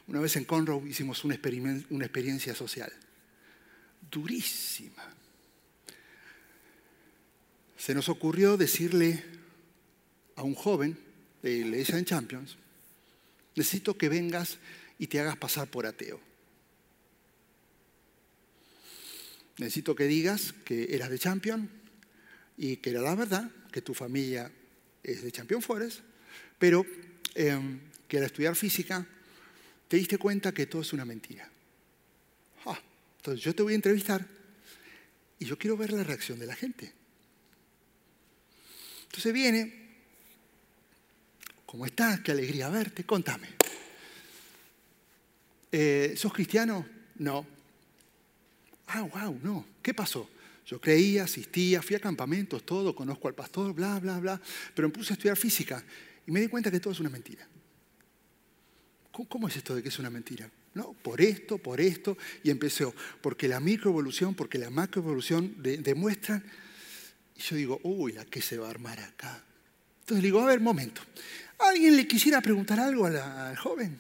Una 0.07 0.19
vez 0.19 0.35
en 0.35 0.45
Conroe 0.45 0.87
hicimos 0.87 1.23
una, 1.23 1.35
experiencia 1.35 2.55
social, 2.55 2.91
durísima. 4.09 5.03
Se 7.77 7.93
nos 7.93 8.09
ocurrió 8.09 8.55
decirle 8.57 9.23
a 10.35 10.43
un 10.43 10.55
joven 10.55 10.97
de 11.41 11.65
la 11.65 11.77
en 11.77 12.05
Champions, 12.05 12.57
necesito 13.55 13.97
que 13.97 14.09
vengas 14.09 14.57
y 14.99 15.07
te 15.07 15.19
hagas 15.19 15.37
pasar 15.37 15.69
por 15.69 15.85
ateo. 15.85 16.19
Necesito 19.57 19.95
que 19.95 20.05
digas 20.05 20.53
que 20.65 20.93
eras 20.95 21.09
de 21.09 21.19
Champion 21.19 21.69
y 22.57 22.77
que 22.77 22.89
era 22.89 23.01
la 23.01 23.15
verdad, 23.15 23.49
que 23.71 23.81
tu 23.81 23.93
familia 23.93 24.51
es 25.03 25.23
de 25.23 25.31
Champion 25.31 25.61
Forest 25.61 26.01
pero 26.57 26.85
em, 27.33 27.79
que 28.07 28.17
al 28.17 28.23
estudiar 28.23 28.55
física 28.55 29.05
te 29.87 29.97
diste 29.97 30.17
cuenta 30.17 30.53
que 30.53 30.65
todo 30.65 30.81
es 30.81 30.93
una 30.93 31.05
mentira. 31.05 31.49
Ah, 32.65 32.79
entonces 33.17 33.43
yo 33.43 33.53
te 33.53 33.63
voy 33.63 33.73
a 33.73 33.75
entrevistar 33.75 34.25
y 35.39 35.45
yo 35.45 35.57
quiero 35.57 35.77
ver 35.77 35.91
la 35.91 36.03
reacción 36.03 36.39
de 36.39 36.47
la 36.47 36.55
gente. 36.55 36.91
Entonces 39.05 39.33
viene, 39.33 39.84
¿cómo 41.75 41.85
estás? 41.85 42.21
Qué 42.21 42.31
alegría 42.31 42.69
verte, 42.69 43.03
contame. 43.03 43.49
Eh, 45.69 46.13
¿Sos 46.15 46.31
cristiano? 46.31 46.87
No. 47.15 47.45
Ah, 48.87 49.01
wow, 49.01 49.37
no. 49.43 49.65
¿Qué 49.81 49.93
pasó? 49.93 50.29
Yo 50.65 50.79
creía, 50.79 51.25
asistía, 51.25 51.81
fui 51.81 51.97
a 51.97 51.99
campamentos, 51.99 52.65
todo, 52.65 52.95
conozco 52.95 53.27
al 53.27 53.35
pastor, 53.35 53.73
bla, 53.73 53.99
bla, 53.99 54.21
bla, 54.21 54.41
pero 54.73 54.87
me 54.87 54.93
puse 54.93 55.11
a 55.11 55.15
estudiar 55.15 55.35
física 55.35 55.83
y 56.25 56.31
me 56.31 56.39
di 56.39 56.47
cuenta 56.47 56.71
que 56.71 56.79
todo 56.79 56.93
es 56.93 57.01
una 57.01 57.09
mentira. 57.09 57.45
¿Cómo, 59.11 59.49
es 59.49 59.57
esto 59.57 59.75
de 59.75 59.83
que 59.83 59.89
es 59.89 59.99
una 59.99 60.09
mentira? 60.09 60.49
No, 60.75 60.93
por 60.93 61.19
esto, 61.19 61.57
por 61.57 61.81
esto, 61.81 62.17
y 62.41 62.51
empezó, 62.51 62.95
porque 63.19 63.49
la 63.49 63.59
microevolución, 63.59 64.33
porque 64.33 64.57
la 64.57 64.69
macroevolución 64.69 65.61
demuestran, 65.61 66.41
y 67.35 67.41
yo 67.41 67.57
digo, 67.57 67.81
uy, 67.83 68.13
la 68.13 68.23
que 68.23 68.41
se 68.41 68.57
va 68.57 68.67
a 68.67 68.69
armar 68.69 68.97
acá. 69.01 69.43
Entonces 70.05 70.21
le 70.21 70.27
digo, 70.27 70.39
a 70.39 70.45
ver, 70.45 70.61
momento, 70.61 71.01
¿alguien 71.59 71.95
le 71.95 72.07
quisiera 72.07 72.41
preguntar 72.41 72.79
algo 72.79 73.05
al 73.05 73.57
joven? 73.57 73.99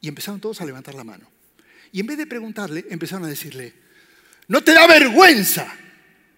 Y 0.00 0.08
empezaron 0.08 0.40
todos 0.40 0.60
a 0.60 0.64
levantar 0.64 0.94
la 0.94 1.04
mano. 1.04 1.28
Y 1.92 2.00
en 2.00 2.06
vez 2.06 2.18
de 2.18 2.26
preguntarle, 2.26 2.86
empezaron 2.90 3.24
a 3.24 3.28
decirle, 3.28 3.72
¿no 4.48 4.62
te 4.62 4.72
da 4.72 4.86
vergüenza 4.86 5.72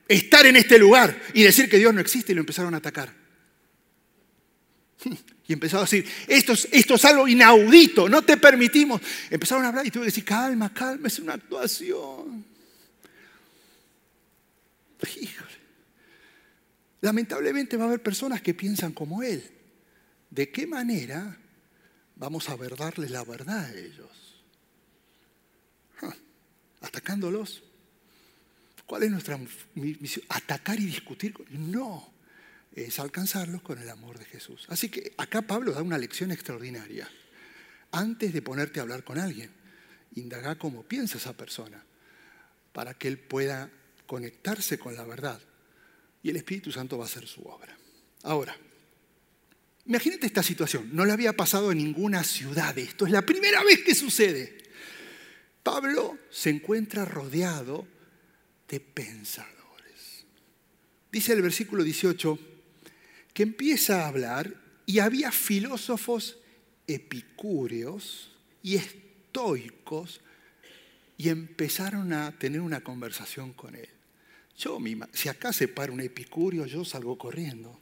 estar 0.08 0.46
en 0.46 0.56
este 0.56 0.78
lugar 0.78 1.16
y 1.34 1.42
decir 1.42 1.68
que 1.68 1.78
Dios 1.78 1.92
no 1.92 2.00
existe? 2.00 2.32
Y 2.32 2.34
lo 2.34 2.40
empezaron 2.40 2.74
a 2.74 2.78
atacar. 2.78 3.12
Y 5.44 5.54
empezó 5.54 5.78
a 5.78 5.80
decir, 5.80 6.08
esto 6.28 6.52
es, 6.52 6.68
esto 6.70 6.94
es 6.94 7.04
algo 7.04 7.26
inaudito, 7.26 8.08
no 8.08 8.22
te 8.22 8.36
permitimos. 8.36 9.02
Empezaron 9.28 9.64
a 9.64 9.68
hablar 9.68 9.84
y 9.84 9.90
tuve 9.90 10.04
que 10.04 10.10
decir, 10.10 10.24
calma, 10.24 10.72
calma, 10.72 11.08
es 11.08 11.18
una 11.18 11.34
actuación. 11.34 12.44
Híjole. 15.20 15.52
Lamentablemente 17.00 17.76
va 17.76 17.84
a 17.84 17.86
haber 17.88 18.02
personas 18.02 18.40
que 18.40 18.54
piensan 18.54 18.92
como 18.92 19.22
él. 19.24 19.42
¿De 20.32 20.50
qué 20.50 20.66
manera 20.66 21.36
vamos 22.16 22.48
a 22.48 22.56
ver 22.56 22.74
darles 22.74 23.10
la 23.10 23.22
verdad 23.22 23.66
a 23.66 23.74
ellos? 23.74 24.42
¿Atacándolos? 26.80 27.62
¿Cuál 28.86 29.02
es 29.02 29.10
nuestra 29.10 29.38
misión? 29.74 30.24
¿Atacar 30.30 30.80
y 30.80 30.86
discutir? 30.86 31.34
No 31.50 32.10
es 32.74 32.98
alcanzarlos 32.98 33.60
con 33.60 33.78
el 33.78 33.90
amor 33.90 34.18
de 34.18 34.24
Jesús. 34.24 34.64
Así 34.70 34.88
que 34.88 35.12
acá 35.18 35.42
Pablo 35.42 35.72
da 35.72 35.82
una 35.82 35.98
lección 35.98 36.32
extraordinaria. 36.32 37.06
Antes 37.90 38.32
de 38.32 38.40
ponerte 38.40 38.80
a 38.80 38.84
hablar 38.84 39.04
con 39.04 39.18
alguien, 39.18 39.50
indaga 40.14 40.56
cómo 40.56 40.82
piensa 40.82 41.18
esa 41.18 41.36
persona 41.36 41.84
para 42.72 42.94
que 42.94 43.08
él 43.08 43.18
pueda 43.18 43.70
conectarse 44.06 44.78
con 44.78 44.96
la 44.96 45.04
verdad 45.04 45.42
y 46.22 46.30
el 46.30 46.36
Espíritu 46.36 46.72
Santo 46.72 46.96
va 46.96 47.04
a 47.04 47.08
hacer 47.08 47.26
su 47.26 47.42
obra. 47.42 47.76
Ahora, 48.22 48.56
imagínate 49.86 50.26
esta 50.26 50.42
situación, 50.42 50.90
no 50.92 51.04
le 51.04 51.12
había 51.12 51.34
pasado 51.34 51.72
en 51.72 51.78
ninguna 51.78 52.24
ciudad 52.24 52.76
esto, 52.78 53.06
es 53.06 53.12
la 53.12 53.22
primera 53.22 53.62
vez 53.64 53.82
que 53.84 53.94
sucede. 53.94 54.58
Pablo 55.62 56.18
se 56.30 56.50
encuentra 56.50 57.04
rodeado 57.04 57.86
de 58.68 58.80
pensadores. 58.80 60.26
Dice 61.10 61.32
el 61.34 61.42
versículo 61.42 61.84
18, 61.84 62.38
que 63.32 63.42
empieza 63.42 64.02
a 64.02 64.08
hablar 64.08 64.54
y 64.86 64.98
había 64.98 65.30
filósofos 65.30 66.38
epicúreos 66.86 68.32
y 68.62 68.76
estoicos 68.76 70.20
y 71.16 71.28
empezaron 71.28 72.12
a 72.12 72.36
tener 72.38 72.60
una 72.60 72.82
conversación 72.82 73.52
con 73.52 73.74
él. 73.74 73.88
Yo, 74.58 74.78
si 75.12 75.28
acá 75.28 75.52
se 75.52 75.68
para 75.68 75.92
un 75.92 76.00
epicúreo, 76.00 76.66
yo 76.66 76.84
salgo 76.84 77.16
corriendo. 77.16 77.78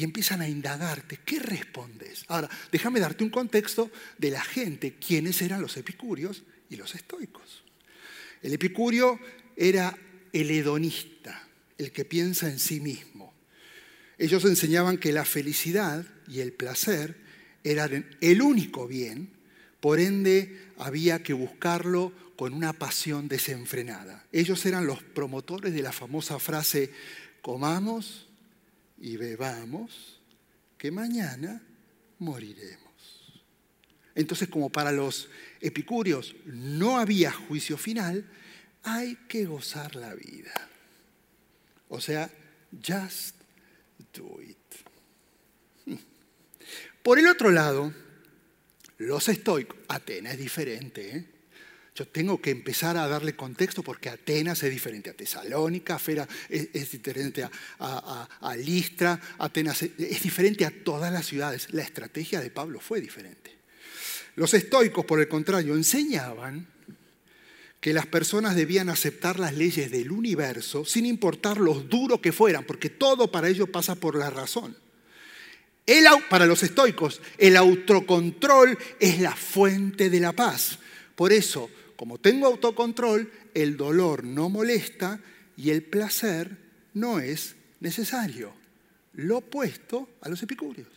Y, 0.00 0.04
empiezan 0.04 0.40
a 0.40 0.48
indagarte, 0.48 1.18
¿qué 1.26 1.38
respondes? 1.38 2.24
Ahora, 2.28 2.48
déjame 2.72 3.00
darte 3.00 3.22
un 3.22 3.28
contexto 3.28 3.90
de 4.16 4.30
la 4.30 4.40
gente, 4.40 4.94
quiénes 4.94 5.42
eran 5.42 5.60
los 5.60 5.76
epicúreos 5.76 6.42
y 6.70 6.76
los 6.76 6.94
estoicos. 6.94 7.64
El 8.40 8.54
epicurio 8.54 9.20
era 9.56 9.94
el 10.32 10.50
hedonista, 10.50 11.46
el 11.76 11.92
que 11.92 12.06
piensa 12.06 12.48
en 12.48 12.58
sí 12.58 12.80
mismo. 12.80 13.34
Ellos 14.16 14.44
enseñaban 14.46 14.96
que 14.96 15.12
la 15.12 15.26
felicidad 15.26 16.06
y 16.26 16.40
el 16.40 16.52
placer 16.52 17.16
eran 17.62 18.16
el 18.22 18.40
único 18.40 18.86
bien, 18.86 19.30
por 19.80 20.00
ende 20.00 20.72
había 20.78 21.22
que 21.22 21.34
buscarlo 21.34 22.12
con 22.36 22.54
una 22.54 22.72
pasión 22.72 23.28
desenfrenada. 23.28 24.24
Ellos 24.32 24.64
eran 24.64 24.86
los 24.86 25.02
promotores 25.02 25.74
de 25.74 25.82
la 25.82 25.92
famosa 25.92 26.38
frase, 26.38 26.90
comamos 27.42 28.29
y 29.00 29.16
bebamos, 29.16 30.20
que 30.76 30.90
mañana 30.90 31.62
moriremos. 32.18 32.90
Entonces, 34.14 34.48
como 34.48 34.70
para 34.70 34.92
los 34.92 35.28
epicúreos 35.60 36.36
no 36.44 36.98
había 36.98 37.32
juicio 37.32 37.78
final, 37.78 38.28
hay 38.82 39.16
que 39.28 39.46
gozar 39.46 39.96
la 39.96 40.14
vida. 40.14 40.68
O 41.88 42.00
sea, 42.00 42.30
just 42.86 43.36
do 44.14 44.40
it. 44.42 44.56
Por 47.02 47.18
el 47.18 47.26
otro 47.26 47.50
lado, 47.50 47.92
los 48.98 49.28
estoicos, 49.28 49.78
Atenas 49.88 50.34
es 50.34 50.38
diferente. 50.38 51.16
¿eh? 51.16 51.26
Yo 52.00 52.08
tengo 52.08 52.40
que 52.40 52.48
empezar 52.48 52.96
a 52.96 53.06
darle 53.06 53.36
contexto 53.36 53.82
porque 53.82 54.08
Atenas 54.08 54.62
es 54.62 54.70
diferente 54.70 55.10
a 55.10 55.12
Tesalónica, 55.12 55.98
Fera 55.98 56.26
es, 56.48 56.92
diferente 56.92 57.44
a, 57.44 58.26
a, 58.40 58.56
Listra, 58.56 59.20
Atenas 59.36 59.82
es 59.82 60.22
diferente 60.22 60.64
a 60.64 60.70
todas 60.70 61.12
las 61.12 61.26
ciudades. 61.26 61.68
La 61.74 61.82
estrategia 61.82 62.40
de 62.40 62.48
Pablo 62.48 62.80
fue 62.80 63.02
diferente. 63.02 63.54
Los 64.36 64.54
estoicos, 64.54 65.04
por 65.04 65.20
el 65.20 65.28
contrario, 65.28 65.74
enseñaban 65.74 66.66
que 67.82 67.92
las 67.92 68.06
personas 68.06 68.56
debían 68.56 68.88
aceptar 68.88 69.38
las 69.38 69.52
leyes 69.52 69.90
del 69.90 70.10
universo 70.10 70.86
sin 70.86 71.04
importar 71.04 71.58
lo 71.58 71.74
duro 71.74 72.18
que 72.22 72.32
fueran, 72.32 72.64
porque 72.64 72.88
todo 72.88 73.30
para 73.30 73.50
ellos 73.50 73.68
pasa 73.68 73.94
por 73.94 74.16
la 74.16 74.30
razón. 74.30 74.74
para 76.30 76.46
los 76.46 76.62
estoicos, 76.62 77.20
el 77.36 77.58
autocontrol 77.58 78.78
es 78.98 79.20
la 79.20 79.36
fuente 79.36 80.08
de 80.08 80.20
la 80.20 80.32
paz. 80.32 80.78
Por 81.14 81.34
eso, 81.34 81.68
como 82.00 82.16
tengo 82.16 82.46
autocontrol, 82.46 83.30
el 83.52 83.76
dolor 83.76 84.24
no 84.24 84.48
molesta 84.48 85.20
y 85.54 85.68
el 85.68 85.82
placer 85.82 86.56
no 86.94 87.20
es 87.20 87.56
necesario. 87.80 88.54
Lo 89.12 89.36
opuesto 89.36 90.08
a 90.22 90.30
los 90.30 90.42
epicúreos. 90.42 90.88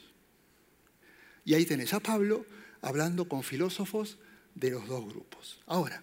Y 1.43 1.55
ahí 1.55 1.65
tenés 1.65 1.93
a 1.93 1.99
Pablo 1.99 2.45
hablando 2.81 3.27
con 3.27 3.43
filósofos 3.43 4.17
de 4.55 4.69
los 4.71 4.87
dos 4.87 5.05
grupos. 5.05 5.59
Ahora, 5.65 6.01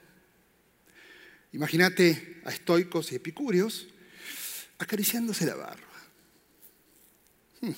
imagínate 1.54 2.42
a 2.44 2.50
estoicos 2.50 3.10
y 3.10 3.14
epicúreos 3.14 3.88
acariciándose 4.76 5.46
la 5.46 5.54
barba. 5.54 5.96
Hmm. 7.62 7.72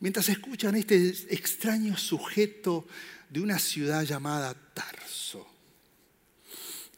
Mientras 0.00 0.30
escuchan 0.30 0.76
este 0.76 1.08
extraño 1.28 1.98
sujeto 1.98 2.86
de 3.28 3.40
una 3.40 3.58
ciudad 3.58 4.02
llamada 4.04 4.54
Tarso, 4.72 5.53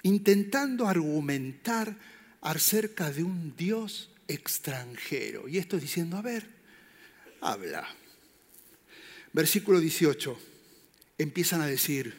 intentando 0.07 0.87
argumentar 0.87 1.97
acerca 2.41 3.11
de 3.11 3.25
un 3.25 3.57
Dios 3.57 4.11
extranjero. 4.29 5.49
Y 5.49 5.59
esto 5.59 5.79
diciendo, 5.79 6.17
a 6.17 6.23
ver, 6.23 6.49
habla. 7.41 7.89
Versículo 9.33 9.81
18 9.81 10.39
empiezan 11.19 11.61
a 11.61 11.67
decir, 11.67 12.15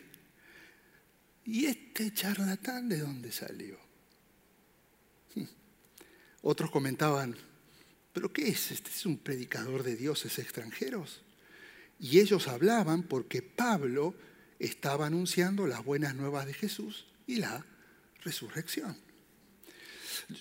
¿y 1.46 1.66
este 1.66 2.14
charlatán 2.14 2.90
de 2.90 3.00
dónde 3.00 3.32
salió? 3.32 3.78
Otros 6.42 6.72
comentaban, 6.72 7.36
¿pero 8.12 8.34
qué 8.34 8.50
es? 8.50 8.72
¿Este 8.72 8.90
es 8.90 9.06
un 9.06 9.18
predicador 9.18 9.84
de 9.84 9.96
dioses 9.96 10.40
extranjeros? 10.40 11.22
Y 12.02 12.20
ellos 12.20 12.50
hablaban 12.50 13.04
porque 13.04 13.42
Pablo 13.42 14.14
estaba 14.60 15.08
anunciando 15.08 15.68
las 15.68 15.86
buenas 15.86 16.16
nuevas 16.16 16.46
de 16.46 16.54
Jesús 16.54 17.06
y 17.26 17.38
la 17.38 17.66
resurrección. 18.24 18.98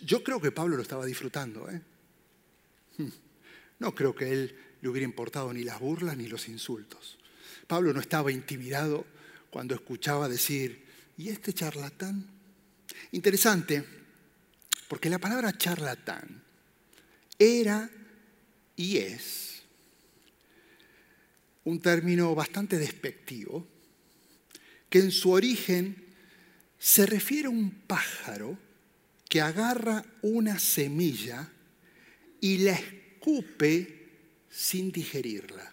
Yo 0.04 0.22
creo 0.22 0.40
que 0.40 0.52
Pablo 0.52 0.76
lo 0.76 0.82
estaba 0.82 1.06
disfrutando. 1.06 1.68
¿eh? 1.70 1.80
No 3.78 3.94
creo 3.94 4.14
que 4.14 4.32
él 4.32 4.56
le 4.80 4.88
hubiera 4.88 5.04
importado 5.04 5.52
ni 5.52 5.62
las 5.62 5.80
burlas 5.80 6.16
ni 6.16 6.28
los 6.28 6.48
insultos. 6.48 7.18
Pablo 7.66 7.92
no 7.92 8.00
estaba 8.00 8.32
intimidado 8.32 9.06
cuando 9.50 9.74
escuchaba 9.74 10.28
decir, 10.28 10.84
¿y 11.16 11.28
este 11.28 11.52
charlatán? 11.52 12.26
Interesante, 13.12 13.84
porque 14.88 15.10
la 15.10 15.18
palabra 15.18 15.56
charlatán 15.56 16.42
era 17.38 17.90
y 18.76 18.98
es 18.98 19.62
un 21.64 21.80
término 21.80 22.34
bastante 22.34 22.78
despectivo, 22.78 23.66
que 24.88 25.00
en 25.00 25.10
su 25.10 25.32
origen 25.32 26.05
se 26.78 27.06
refiere 27.06 27.46
a 27.46 27.50
un 27.50 27.70
pájaro 27.86 28.58
que 29.28 29.40
agarra 29.40 30.04
una 30.22 30.58
semilla 30.58 31.48
y 32.40 32.58
la 32.58 32.72
escupe 32.72 34.08
sin 34.50 34.92
digerirla. 34.92 35.72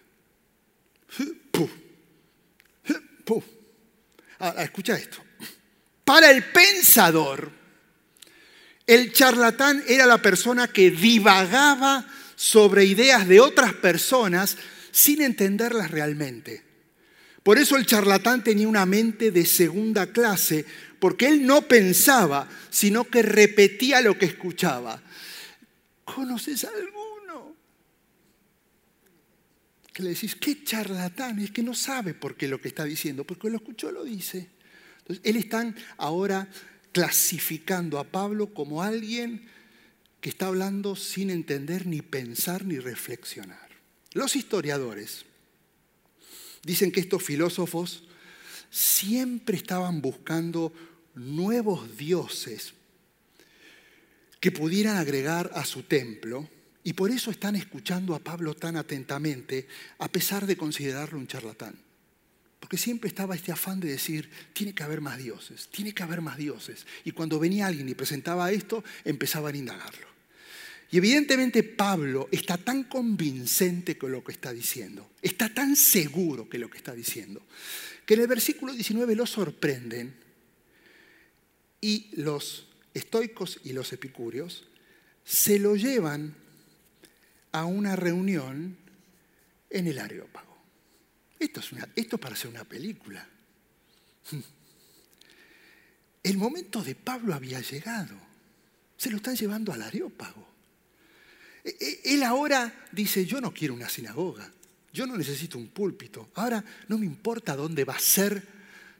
Escucha 4.58 4.96
esto. 4.96 5.22
Para 6.04 6.30
el 6.30 6.44
pensador, 6.44 7.50
el 8.86 9.12
charlatán 9.12 9.82
era 9.88 10.04
la 10.04 10.20
persona 10.20 10.68
que 10.68 10.90
divagaba 10.90 12.06
sobre 12.36 12.84
ideas 12.84 13.26
de 13.26 13.40
otras 13.40 13.72
personas 13.74 14.58
sin 14.90 15.22
entenderlas 15.22 15.90
realmente. 15.90 16.62
Por 17.44 17.58
eso 17.58 17.76
el 17.76 17.86
charlatán 17.86 18.42
tenía 18.42 18.66
una 18.66 18.86
mente 18.86 19.30
de 19.30 19.46
segunda 19.46 20.08
clase, 20.08 20.64
porque 20.98 21.28
él 21.28 21.46
no 21.46 21.62
pensaba, 21.62 22.48
sino 22.70 23.04
que 23.04 23.22
repetía 23.22 24.00
lo 24.00 24.18
que 24.18 24.26
escuchaba. 24.26 25.00
¿Conoces 26.04 26.64
algo? 26.64 27.04
que 29.94 30.02
le 30.02 30.10
decís, 30.10 30.34
qué 30.34 30.64
charlatán, 30.64 31.38
es 31.38 31.52
que 31.52 31.62
no 31.62 31.72
sabe 31.72 32.14
por 32.14 32.36
qué 32.36 32.48
lo 32.48 32.60
que 32.60 32.66
está 32.66 32.84
diciendo, 32.84 33.24
porque 33.24 33.48
lo 33.48 33.56
escuchó, 33.56 33.92
lo 33.92 34.02
dice. 34.02 34.48
Entonces, 34.98 35.24
él 35.24 35.36
está 35.36 35.72
ahora 35.96 36.48
clasificando 36.90 38.00
a 38.00 38.04
Pablo 38.04 38.52
como 38.52 38.82
alguien 38.82 39.46
que 40.20 40.30
está 40.30 40.48
hablando 40.48 40.96
sin 40.96 41.30
entender 41.30 41.86
ni 41.86 42.02
pensar 42.02 42.64
ni 42.64 42.80
reflexionar. 42.80 43.68
Los 44.14 44.34
historiadores 44.34 45.26
dicen 46.64 46.90
que 46.90 47.00
estos 47.00 47.22
filósofos 47.22 48.04
siempre 48.70 49.56
estaban 49.56 50.00
buscando 50.00 50.72
nuevos 51.14 51.96
dioses 51.96 52.74
que 54.40 54.50
pudieran 54.50 54.96
agregar 54.96 55.50
a 55.54 55.64
su 55.64 55.84
templo 55.84 56.48
y 56.82 56.92
por 56.92 57.10
eso 57.10 57.30
están 57.30 57.56
escuchando 57.56 58.14
a 58.14 58.18
Pablo 58.18 58.54
tan 58.54 58.76
atentamente, 58.76 59.66
a 59.98 60.08
pesar 60.08 60.46
de 60.46 60.56
considerarlo 60.56 61.18
un 61.18 61.26
charlatán. 61.26 61.74
Porque 62.60 62.76
siempre 62.76 63.08
estaba 63.08 63.34
este 63.34 63.52
afán 63.52 63.80
de 63.80 63.88
decir, 63.88 64.30
tiene 64.52 64.74
que 64.74 64.82
haber 64.82 65.00
más 65.00 65.18
dioses, 65.18 65.68
tiene 65.68 65.92
que 65.94 66.02
haber 66.02 66.20
más 66.20 66.36
dioses. 66.36 66.86
Y 67.04 67.12
cuando 67.12 67.38
venía 67.38 67.66
alguien 67.66 67.88
y 67.88 67.94
presentaba 67.94 68.50
esto, 68.52 68.84
empezaban 69.04 69.54
a 69.54 69.58
indagarlo. 69.58 70.13
Y 70.90 70.98
evidentemente 70.98 71.62
Pablo 71.62 72.28
está 72.30 72.56
tan 72.56 72.84
convincente 72.84 73.98
con 73.98 74.12
lo 74.12 74.22
que 74.22 74.32
está 74.32 74.52
diciendo, 74.52 75.10
está 75.22 75.52
tan 75.52 75.76
seguro 75.76 76.48
que 76.48 76.58
lo 76.58 76.70
que 76.70 76.78
está 76.78 76.94
diciendo, 76.94 77.42
que 78.06 78.14
en 78.14 78.20
el 78.20 78.26
versículo 78.26 78.72
19 78.72 79.16
lo 79.16 79.26
sorprenden 79.26 80.14
y 81.80 82.10
los 82.12 82.68
estoicos 82.94 83.60
y 83.64 83.72
los 83.72 83.92
epicúreos 83.92 84.64
se 85.24 85.58
lo 85.58 85.74
llevan 85.74 86.34
a 87.52 87.64
una 87.64 87.96
reunión 87.96 88.76
en 89.70 89.86
el 89.86 89.98
Areópago. 89.98 90.56
Esto 91.38 91.60
es, 91.60 91.70
esto 91.96 92.18
para 92.18 92.34
hacer 92.34 92.50
una 92.50 92.64
película. 92.64 93.26
El 96.22 96.38
momento 96.38 96.82
de 96.82 96.94
Pablo 96.94 97.34
había 97.34 97.60
llegado. 97.60 98.16
Se 98.96 99.10
lo 99.10 99.18
están 99.18 99.36
llevando 99.36 99.72
al 99.72 99.82
Areópago. 99.82 100.53
E, 101.64 101.76
e, 101.80 102.14
él 102.14 102.22
ahora 102.22 102.86
dice, 102.92 103.24
yo 103.24 103.40
no 103.40 103.52
quiero 103.52 103.74
una 103.74 103.88
sinagoga, 103.88 104.52
yo 104.92 105.06
no 105.06 105.16
necesito 105.16 105.58
un 105.58 105.68
púlpito. 105.68 106.30
Ahora 106.34 106.64
no 106.88 106.98
me 106.98 107.06
importa 107.06 107.56
dónde 107.56 107.84
va 107.84 107.96
a 107.96 107.98
ser, 107.98 108.46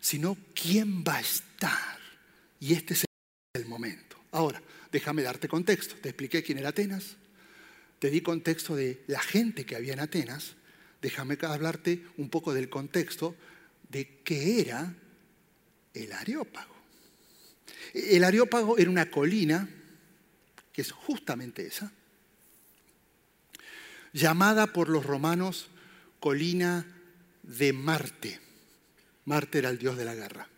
sino 0.01 0.37
quién 0.55 1.05
va 1.07 1.17
a 1.17 1.21
estar. 1.21 1.99
Y 2.59 2.73
este 2.73 2.95
es 2.95 3.05
el 3.55 3.67
momento. 3.67 4.17
Ahora, 4.33 4.61
déjame 4.91 5.23
darte 5.23 5.47
contexto. 5.47 5.95
Te 5.97 6.09
expliqué 6.09 6.43
quién 6.43 6.59
era 6.59 6.71
Atenas, 6.71 7.17
te 7.99 8.11
di 8.11 8.21
contexto 8.21 8.75
de 8.75 9.05
la 9.07 9.21
gente 9.21 9.65
que 9.65 9.77
había 9.77 9.93
en 9.93 10.01
Atenas, 10.01 10.57
déjame 11.01 11.39
hablarte 11.43 12.05
un 12.17 12.29
poco 12.29 12.53
del 12.53 12.69
contexto 12.69 13.37
de 13.89 14.21
qué 14.25 14.61
era 14.61 14.95
el 15.95 16.13
Areópago. 16.13 16.75
El 17.93 18.25
Areópago 18.25 18.79
era 18.79 18.91
una 18.91 19.11
colina, 19.11 19.69
que 20.73 20.83
es 20.83 20.91
justamente 20.91 21.67
esa, 21.67 21.93
llamada 24.15 24.69
por 24.69 24.89
los 24.89 25.05
romanos 25.05 25.69
colina 26.21 26.87
de 27.43 27.75
Marte. 27.75 28.41
Marte 29.27 29.59
era 29.59 29.69
el 29.69 29.79
dios 29.79 29.99
de 29.99 30.07
la 30.07 30.15
guerra. 30.15 30.49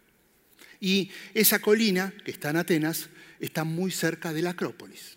Y 0.79 1.11
esa 1.35 1.59
colina, 1.59 2.13
que 2.25 2.31
está 2.31 2.51
en 2.51 2.59
Atenas, 2.59 3.09
está 3.41 3.65
muy 3.65 3.91
cerca 3.91 4.33
de 4.33 4.43
la 4.43 4.51
Acrópolis. 4.51 5.17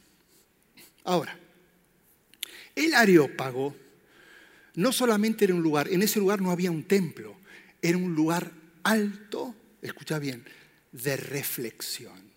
Ahora, 1.04 1.38
El 2.76 2.96
Areópago 2.96 3.76
no 4.76 4.92
solamente 4.94 5.46
era 5.46 5.54
un 5.54 5.62
lugar, 5.62 5.90
en 5.90 6.02
ese 6.02 6.20
lugar 6.20 6.42
no 6.42 6.52
había 6.52 6.72
un 6.72 6.84
templo, 6.84 7.36
era 7.82 7.98
un 7.98 8.16
lugar 8.16 8.52
alto, 8.84 9.54
escucha 9.82 10.18
bien, 10.18 10.46
de 10.94 11.18
reflexión. 11.18 12.30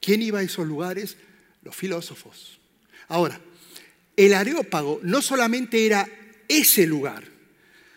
¿Quién 0.00 0.22
iba 0.22 0.38
a 0.38 0.42
esos 0.42 0.66
lugares? 0.66 1.16
Los 1.62 1.74
filósofos. 1.74 2.60
Ahora, 3.08 3.40
el 4.18 4.34
Areópago 4.34 4.98
no 5.04 5.22
solamente 5.22 5.86
era 5.86 6.08
ese 6.48 6.88
lugar, 6.88 7.24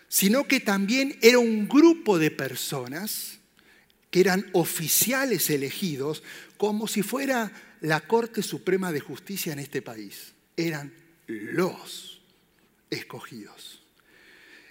sino 0.08 0.48
que 0.48 0.60
también 0.60 1.18
era 1.22 1.40
un 1.40 1.68
grupo 1.68 2.20
de 2.20 2.30
personas 2.30 3.40
que 4.12 4.20
eran 4.20 4.46
oficiales 4.54 5.50
elegidos 5.50 6.22
como 6.58 6.88
si 6.88 7.02
fuera 7.02 7.52
la 7.82 8.02
Corte 8.02 8.44
Suprema 8.44 8.92
de 8.92 9.00
Justicia 9.00 9.52
en 9.52 9.58
este 9.58 9.82
país. 9.82 10.34
Eran 10.56 10.94
los 11.26 12.22
escogidos. 12.92 13.82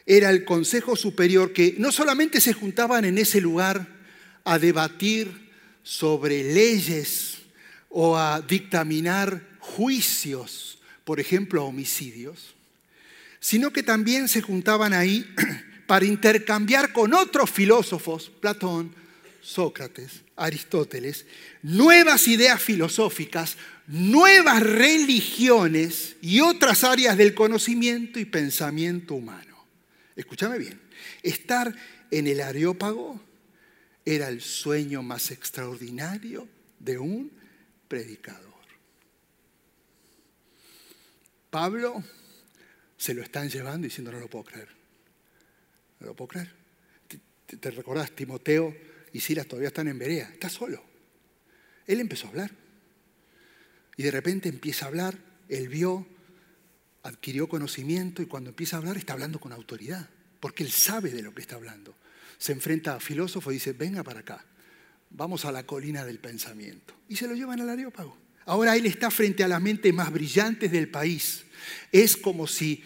Era 0.07 0.31
el 0.31 0.45
Consejo 0.45 0.95
Superior 0.95 1.53
que 1.53 1.75
no 1.79 1.91
solamente 1.91 2.41
se 2.41 2.53
juntaban 2.53 3.05
en 3.05 3.19
ese 3.19 3.41
lugar 3.41 3.89
a 4.45 4.61
debatir 4.61 5.51
sobre 5.83 6.45
leyes 6.45 7.39
o 7.89 8.17
a 8.17 8.41
dictaminar 8.41 9.49
juicios, 9.59 10.80
por 11.05 11.21
ejemplo, 11.21 11.63
a 11.63 11.65
homicidios, 11.65 12.55
sino 13.41 13.73
que 13.73 13.83
también 13.83 14.29
se 14.29 14.43
juntaban 14.43 14.93
ahí 14.93 15.27
para 15.87 16.05
intercambiar 16.05 16.93
con 16.93 17.15
otros 17.15 17.51
filósofos, 17.51 18.31
Platón, 18.41 18.95
Sócrates, 19.41 20.23
Aristóteles, 20.37 21.27
nuevas 21.63 22.29
ideas 22.29 22.63
filosóficas, 22.63 23.57
nuevas 23.87 24.63
religiones 24.63 26.17
y 26.21 26.41
otras 26.41 26.85
áreas 26.85 27.17
del 27.17 27.35
conocimiento 27.35 28.21
y 28.21 28.25
pensamiento 28.25 29.15
humano. 29.15 29.65
Escúchame 30.15 30.59
bien, 30.59 30.81
estar 31.23 31.75
en 32.11 32.27
el 32.27 32.41
Areópago 32.41 33.21
era 34.05 34.29
el 34.29 34.41
sueño 34.41 35.03
más 35.03 35.31
extraordinario 35.31 36.49
de 36.79 36.99
un 36.99 37.31
predicador. 37.89 38.50
Pablo 41.51 42.03
se 42.97 43.15
lo 43.15 43.23
están 43.23 43.49
llevando 43.49 43.87
diciendo 43.87 44.13
no 44.13 44.21
lo 44.21 44.29
puedo 44.29 44.45
creer. 44.45 44.69
No 45.99 46.07
lo 46.07 46.15
puedo 46.15 46.29
creer. 46.29 46.53
¿Te, 47.47 47.57
te 47.57 47.71
recordás, 47.71 48.13
Timoteo 48.13 48.75
y 49.13 49.21
Silas 49.21 49.47
todavía 49.47 49.69
están 49.69 49.89
en 49.89 49.99
Berea, 49.99 50.31
está 50.33 50.49
solo. 50.49 50.83
Él 51.87 52.01
empezó 52.01 52.27
a 52.27 52.31
hablar. 52.31 52.51
Y 53.97 54.03
de 54.03 54.11
repente 54.11 54.49
empieza 54.49 54.85
a 54.85 54.89
hablar, 54.89 55.19
él 55.49 55.69
vio, 55.69 56.07
adquirió 57.03 57.49
conocimiento 57.49 58.23
y 58.23 58.27
cuando 58.27 58.51
empieza 58.51 58.77
a 58.77 58.79
hablar 58.79 58.97
está 58.97 59.13
hablando 59.15 59.41
con 59.41 59.53
autoridad, 59.53 60.09
porque 60.39 60.63
él 60.63 60.71
sabe 60.71 61.11
de 61.11 61.23
lo 61.23 61.35
que 61.35 61.43
está 61.43 61.57
hablando. 61.57 61.97
Se 62.39 62.53
enfrenta 62.53 62.95
a 62.95 63.01
filósofo 63.01 63.51
y 63.51 63.55
dice, 63.55 63.73
venga 63.73 64.03
para 64.03 64.21
acá, 64.21 64.45
vamos 65.11 65.45
a 65.45 65.53
la 65.53 65.67
colina 65.67 66.05
del 66.05 66.19
pensamiento. 66.19 66.95
Y 67.09 67.17
se 67.17 67.27
lo 67.27 67.35
llevan 67.35 67.61
al 67.61 67.69
Areópago. 67.69 68.17
Ahora 68.47 68.77
él 68.77 68.87
está 68.87 69.11
frente 69.11 69.45
a 69.45 69.49
las 69.49 69.61
mentes 69.61 69.93
más 69.93 70.13
brillantes 70.13 70.71
del 70.73 70.89
país. 70.89 71.45
Es 71.93 72.17
como 72.17 72.47
si 72.47 72.83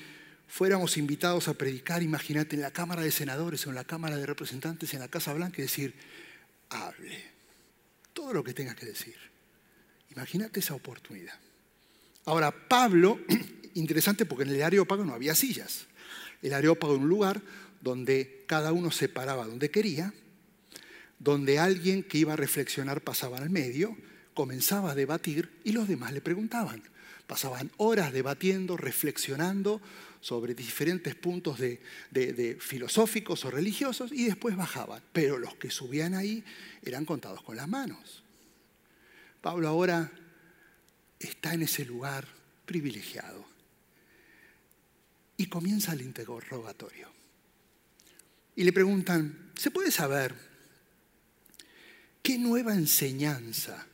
fuéramos 0.48 0.96
invitados 0.96 1.48
a 1.48 1.54
predicar, 1.54 2.02
imagínate, 2.02 2.56
en 2.56 2.62
la 2.62 2.70
Cámara 2.70 3.02
de 3.02 3.10
Senadores 3.10 3.66
o 3.66 3.70
en 3.70 3.76
la 3.76 3.84
Cámara 3.84 4.16
de 4.16 4.26
Representantes, 4.26 4.92
en 4.94 5.00
la 5.00 5.08
Casa 5.08 5.32
Blanca, 5.32 5.56
y 5.58 5.62
decir, 5.62 5.94
hable 6.70 7.18
todo 8.12 8.32
lo 8.32 8.44
que 8.44 8.54
tenga 8.54 8.74
que 8.74 8.86
decir. 8.86 9.16
Imagínate 10.10 10.60
esa 10.60 10.74
oportunidad. 10.74 11.34
Ahora, 12.24 12.52
Pablo, 12.68 13.20
interesante 13.74 14.26
porque 14.26 14.44
en 14.44 14.50
el 14.50 14.62
Areópago 14.62 15.04
no 15.04 15.12
había 15.12 15.34
sillas. 15.34 15.86
El 16.40 16.54
Areópago 16.54 16.94
era 16.94 17.02
un 17.02 17.08
lugar 17.08 17.42
donde 17.80 18.44
cada 18.46 18.72
uno 18.72 18.90
se 18.90 19.08
paraba 19.08 19.46
donde 19.46 19.70
quería, 19.70 20.12
donde 21.18 21.58
alguien 21.58 22.02
que 22.02 22.18
iba 22.18 22.32
a 22.32 22.36
reflexionar 22.36 23.00
pasaba 23.02 23.38
al 23.38 23.50
medio, 23.50 23.96
comenzaba 24.34 24.90
a 24.90 24.94
debatir 24.94 25.60
y 25.64 25.72
los 25.72 25.88
demás 25.88 26.12
le 26.12 26.20
preguntaban. 26.20 26.82
Pasaban 27.26 27.70
horas 27.78 28.12
debatiendo, 28.12 28.76
reflexionando 28.76 29.80
sobre 30.20 30.54
diferentes 30.54 31.14
puntos 31.14 31.58
de, 31.58 32.58
filosóficos 32.60 33.44
o 33.44 33.50
religiosos 33.50 34.12
y 34.12 34.24
después 34.24 34.56
bajaban. 34.56 35.02
Pero 35.12 35.38
los 35.38 35.54
que 35.54 35.70
subían 35.70 36.14
ahí 36.14 36.44
eran 36.82 37.04
contados 37.04 37.42
con 37.42 37.56
las 37.56 37.68
manos. 37.68 38.22
Pablo 39.40 39.68
ahora 39.68 40.10
está 41.18 41.54
en 41.54 41.62
ese 41.62 41.84
lugar 41.84 42.26
privilegiado 42.66 43.46
y 45.36 45.46
comienza 45.46 45.92
el 45.92 46.02
interrogatorio. 46.02 47.08
Y 48.56 48.64
le 48.64 48.72
preguntan, 48.72 49.50
¿se 49.56 49.70
puede 49.70 49.90
saber 49.90 50.34
qué 52.22 52.38
nueva 52.38 52.74
enseñanza 52.74 53.86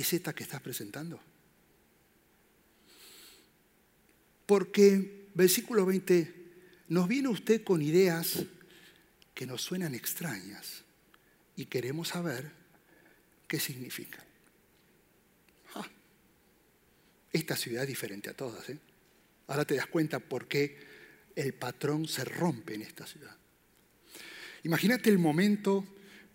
es 0.00 0.12
esta 0.12 0.32
que 0.32 0.44
estás 0.44 0.60
presentando? 0.60 1.20
Porque, 4.46 5.28
versículo 5.34 5.84
20, 5.84 6.34
nos 6.88 7.08
viene 7.08 7.28
usted 7.28 7.64
con 7.64 7.82
ideas 7.82 8.44
que 9.34 9.44
nos 9.44 9.62
suenan 9.62 9.94
extrañas 9.94 10.84
y 11.56 11.66
queremos 11.66 12.08
saber 12.08 12.52
qué 13.48 13.58
significan. 13.58 14.24
Ah, 15.74 15.88
esta 17.32 17.56
ciudad 17.56 17.82
es 17.82 17.88
diferente 17.88 18.30
a 18.30 18.34
todas. 18.34 18.70
¿eh? 18.70 18.78
Ahora 19.48 19.64
te 19.64 19.74
das 19.74 19.86
cuenta 19.86 20.20
por 20.20 20.46
qué 20.46 20.78
el 21.34 21.54
patrón 21.54 22.06
se 22.06 22.24
rompe 22.24 22.74
en 22.74 22.82
esta 22.82 23.04
ciudad. 23.04 23.36
Imagínate 24.62 25.10
el 25.10 25.18
momento, 25.18 25.84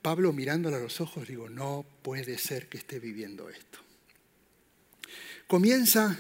Pablo 0.04 0.34
mirándole 0.34 0.76
a 0.76 0.82
los 0.82 1.00
ojos, 1.00 1.28
digo, 1.28 1.50
no 1.50 1.86
puede 2.04 2.38
ser 2.38 2.68
que 2.68 2.78
esté 2.78 3.00
viviendo 3.00 3.50
esto. 3.50 3.80
Comienza 5.48 6.20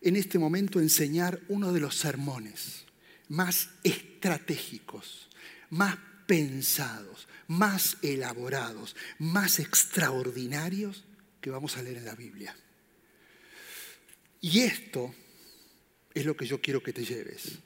en 0.00 0.16
este 0.16 0.38
momento 0.38 0.78
enseñar 0.78 1.40
uno 1.48 1.72
de 1.72 1.80
los 1.80 1.96
sermones 1.96 2.84
más 3.28 3.70
estratégicos, 3.82 5.28
más 5.70 5.98
pensados, 6.26 7.26
más 7.48 7.96
elaborados, 8.00 8.94
más 9.18 9.58
extraordinarios 9.58 11.04
que 11.40 11.50
vamos 11.50 11.76
a 11.76 11.82
leer 11.82 11.96
en 11.96 12.04
la 12.04 12.14
Biblia. 12.14 12.56
Y 14.40 14.60
esto 14.60 15.12
es 16.14 16.24
lo 16.24 16.36
que 16.36 16.46
yo 16.46 16.60
quiero 16.60 16.80
que 16.80 16.92
te 16.92 17.04
lleves. 17.04 17.58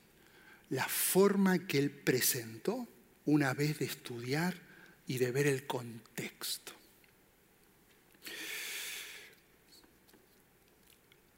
La 0.71 0.89
forma 0.89 1.67
que 1.67 1.79
él 1.79 1.91
presentó 1.91 2.89
una 3.27 3.53
vez 3.53 3.79
de 3.79 3.85
estudiar 3.85 4.66
y 5.07 5.19
de 5.19 5.31
ver 5.31 5.47
el 5.47 5.67
contexto. 5.67 6.73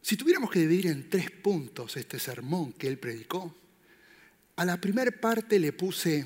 Si 0.08 0.16
tuviéramos 0.16 0.50
que 0.50 0.60
dividir 0.60 0.86
en 0.86 1.10
tres 1.10 1.30
puntos 1.30 1.98
este 1.98 2.18
sermón 2.18 2.72
que 2.72 2.88
él 2.88 2.98
predicó, 2.98 3.54
a 4.56 4.64
la 4.64 4.80
primera 4.80 5.10
parte 5.10 5.58
le 5.58 5.72
puse, 5.74 6.24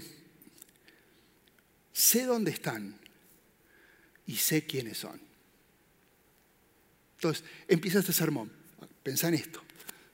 sé 1.92 2.24
dónde 2.24 2.52
están 2.52 2.96
y 4.24 4.36
sé 4.36 4.66
quiénes 4.66 4.98
son. 4.98 5.20
Entonces, 7.16 7.44
empieza 7.66 7.98
este 7.98 8.12
sermón, 8.12 8.52
pensá 9.02 9.26
en 9.26 9.34
esto, 9.34 9.60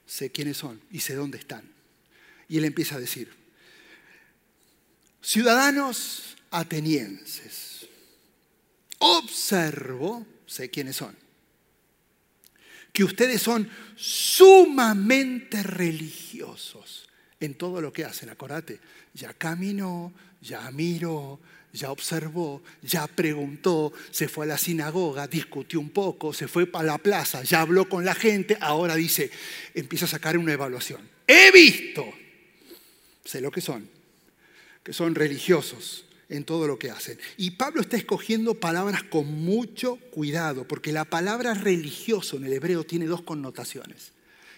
sé 0.07 0.31
quiénes 0.33 0.57
son 0.57 0.81
y 0.91 1.01
sé 1.01 1.15
dónde 1.15 1.37
están. 1.37 1.71
Y 2.49 2.57
él 2.57 2.65
empieza 2.65 2.97
a 2.97 3.01
decir, 3.01 3.31
ciudadanos 5.21 6.38
atenienses, 6.51 7.87
observo, 8.99 10.27
sé 10.47 10.71
quiénes 10.71 10.97
son 10.97 11.29
que 12.99 13.05
ustedes 13.05 13.41
son 13.41 13.71
sumamente 13.95 15.63
religiosos 15.63 17.09
en 17.39 17.55
todo 17.55 17.81
lo 17.81 17.93
que 17.93 18.05
hacen. 18.05 18.29
Acordate, 18.29 18.81
ya 19.15 19.33
caminó, 19.35 20.13
ya 20.41 20.69
miró, 20.73 21.39
ya 21.73 21.93
observó, 21.93 22.61
ya 22.83 23.07
preguntó, 23.07 23.93
se 24.11 24.27
fue 24.27 24.47
a 24.47 24.49
la 24.49 24.59
sinagoga, 24.59 25.29
discutió 25.29 25.79
un 25.79 25.91
poco, 25.91 26.33
se 26.33 26.49
fue 26.49 26.67
para 26.67 26.87
la 26.87 26.99
plaza, 26.99 27.45
ya 27.45 27.61
habló 27.61 27.89
con 27.89 28.05
la 28.05 28.17
gente, 28.17 28.59
ahora 28.61 28.97
dice, 28.97 29.31
empieza 29.75 30.07
a 30.07 30.09
sacar 30.09 30.37
una 30.37 30.55
evaluación. 30.55 31.09
He 31.25 31.53
visto, 31.53 32.05
sé 33.25 33.41
lo 33.41 33.53
que 33.53 33.61
son, 33.61 33.89
que 34.83 34.93
son 34.93 35.15
religiosos, 35.15 36.05
en 36.29 36.45
todo 36.45 36.67
lo 36.67 36.79
que 36.79 36.91
hacen. 36.91 37.19
Y 37.37 37.53
Pablo 37.53 37.81
está 37.81 37.97
escogiendo 37.97 38.55
palabras 38.55 39.03
con 39.03 39.27
mucho 39.27 39.97
cuidado, 40.11 40.67
porque 40.67 40.93
la 40.93 41.05
palabra 41.05 41.55
religioso 41.55 42.37
en 42.37 42.45
el 42.45 42.53
hebreo 42.53 42.85
tiene 42.85 43.07
dos 43.07 43.23
connotaciones. 43.23 44.13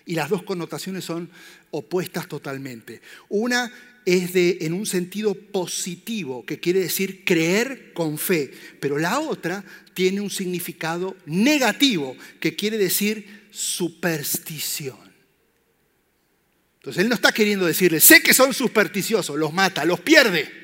Y 0.07 0.15
las 0.15 0.31
dos 0.31 0.43
connotaciones 0.43 1.05
son 1.05 1.31
opuestas 1.71 2.27
totalmente. 2.27 3.01
Una 3.29 3.73
es 4.05 4.33
de 4.33 4.59
en 4.63 4.73
un 4.73 4.87
sentido 4.87 5.35
positivo, 5.35 6.45
que 6.45 6.59
quiere 6.59 6.81
decir 6.81 7.25
creer 7.25 7.93
con 7.93 8.19
fe, 8.19 8.51
pero 8.81 8.99
la 8.99 9.21
otra 9.21 9.65
tiene 9.95 10.21
un 10.21 10.31
significado 10.31 11.17
negativo, 11.27 12.17
que 12.41 12.57
quiere 12.57 12.79
decir 12.79 13.47
superstición. 13.51 14.99
Entonces 16.79 17.03
él 17.03 17.11
no 17.11 17.15
está 17.15 17.31
queriendo 17.31 17.67
decirle, 17.67 18.01
sé 18.01 18.23
que 18.23 18.33
son 18.33 18.55
supersticiosos, 18.55 19.39
los 19.39 19.53
mata, 19.53 19.85
los 19.85 20.01
pierde. 20.01 20.60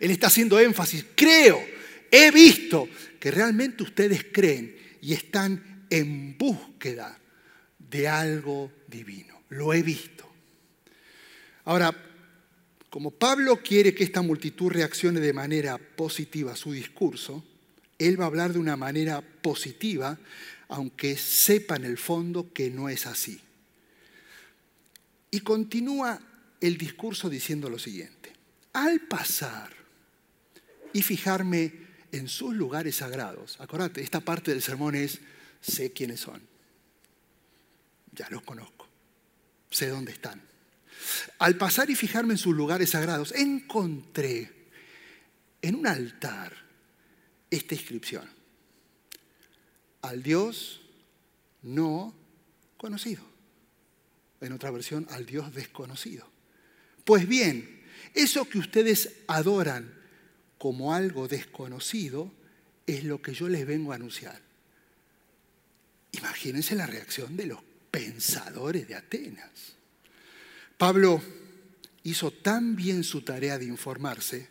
Él 0.00 0.10
está 0.10 0.26
haciendo 0.26 0.58
énfasis, 0.58 1.04
creo, 1.14 1.62
he 2.10 2.30
visto 2.30 2.88
que 3.18 3.30
realmente 3.30 3.82
ustedes 3.82 4.26
creen 4.32 4.76
y 5.00 5.12
están 5.12 5.86
en 5.90 6.36
búsqueda 6.36 7.18
de 7.78 8.08
algo 8.08 8.72
divino. 8.86 9.42
Lo 9.50 9.72
he 9.72 9.82
visto. 9.82 10.28
Ahora, 11.64 11.94
como 12.90 13.10
Pablo 13.10 13.62
quiere 13.62 13.94
que 13.94 14.04
esta 14.04 14.22
multitud 14.22 14.70
reaccione 14.70 15.20
de 15.20 15.32
manera 15.32 15.78
positiva 15.78 16.52
a 16.52 16.56
su 16.56 16.72
discurso, 16.72 17.44
él 17.98 18.18
va 18.18 18.24
a 18.24 18.28
hablar 18.28 18.52
de 18.52 18.58
una 18.58 18.76
manera 18.76 19.20
positiva, 19.20 20.18
aunque 20.68 21.16
sepa 21.16 21.76
en 21.76 21.84
el 21.84 21.98
fondo 21.98 22.52
que 22.52 22.70
no 22.70 22.88
es 22.88 23.06
así. 23.06 23.40
Y 25.30 25.40
continúa 25.40 26.20
el 26.60 26.78
discurso 26.78 27.28
diciendo 27.28 27.68
lo 27.68 27.78
siguiente. 27.78 28.32
Al 28.72 29.00
pasar 29.00 29.75
y 30.96 31.02
fijarme 31.02 31.74
en 32.10 32.26
sus 32.26 32.54
lugares 32.54 32.96
sagrados, 32.96 33.60
acordate, 33.60 34.00
esta 34.00 34.20
parte 34.20 34.50
del 34.50 34.62
sermón 34.62 34.94
es, 34.94 35.20
sé 35.60 35.92
quiénes 35.92 36.20
son, 36.20 36.40
ya 38.12 38.26
los 38.30 38.42
conozco, 38.42 38.88
sé 39.68 39.88
dónde 39.88 40.12
están. 40.12 40.40
Al 41.38 41.58
pasar 41.58 41.90
y 41.90 41.94
fijarme 41.94 42.32
en 42.32 42.38
sus 42.38 42.56
lugares 42.56 42.90
sagrados, 42.92 43.32
encontré 43.32 44.50
en 45.60 45.74
un 45.74 45.86
altar 45.86 46.54
esta 47.50 47.74
inscripción. 47.74 48.26
Al 50.00 50.22
Dios 50.22 50.80
no 51.60 52.14
conocido. 52.78 53.22
En 54.40 54.54
otra 54.54 54.70
versión, 54.70 55.06
al 55.10 55.26
Dios 55.26 55.52
desconocido. 55.52 56.26
Pues 57.04 57.28
bien, 57.28 57.84
eso 58.14 58.48
que 58.48 58.58
ustedes 58.58 59.12
adoran 59.26 60.05
como 60.58 60.94
algo 60.94 61.28
desconocido 61.28 62.32
es 62.86 63.04
lo 63.04 63.20
que 63.20 63.34
yo 63.34 63.48
les 63.48 63.66
vengo 63.66 63.92
a 63.92 63.96
anunciar. 63.96 64.40
Imagínense 66.12 66.74
la 66.74 66.86
reacción 66.86 67.36
de 67.36 67.46
los 67.46 67.60
pensadores 67.90 68.88
de 68.88 68.94
Atenas. 68.94 69.74
Pablo 70.78 71.22
hizo 72.04 72.30
tan 72.30 72.76
bien 72.76 73.04
su 73.04 73.22
tarea 73.22 73.58
de 73.58 73.64
informarse 73.66 74.48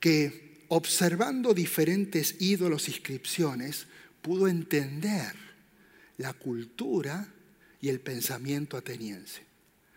que 0.00 0.64
observando 0.68 1.54
diferentes 1.54 2.36
ídolos 2.40 2.88
inscripciones 2.88 3.86
pudo 4.22 4.48
entender 4.48 5.34
la 6.18 6.32
cultura 6.32 7.28
y 7.80 7.88
el 7.88 8.00
pensamiento 8.00 8.76
ateniense. 8.76 9.42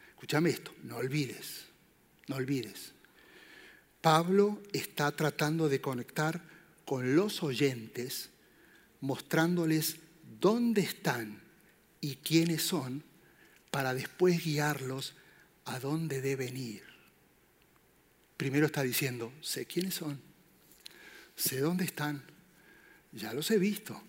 Escúchame 0.10 0.50
esto, 0.50 0.74
no 0.84 0.98
olvides, 0.98 1.66
no 2.28 2.36
olvides. 2.36 2.94
Pablo 4.02 4.62
está 4.74 5.12
tratando 5.16 5.70
de 5.70 5.82
conectar 5.82 6.42
con 6.86 7.16
los 7.16 7.44
oyentes, 7.44 8.30
mostrándoles 9.02 9.98
dónde 10.40 10.82
están 10.82 11.42
y 12.00 12.16
quiénes 12.18 12.62
son, 12.64 13.04
para 13.72 13.94
después 13.94 14.44
guiarlos 14.44 15.16
a 15.66 15.80
dónde 15.80 16.22
deben 16.22 16.56
ir. 16.56 16.84
Primero 18.38 18.68
está 18.68 18.84
diciendo, 18.84 19.34
sé 19.42 19.66
quiénes 19.66 19.96
son, 19.96 20.22
sé 21.36 21.60
dónde 21.60 21.86
están, 21.86 22.24
ya 23.12 23.34
los 23.34 23.52
he 23.52 23.58
visto, 23.58 24.02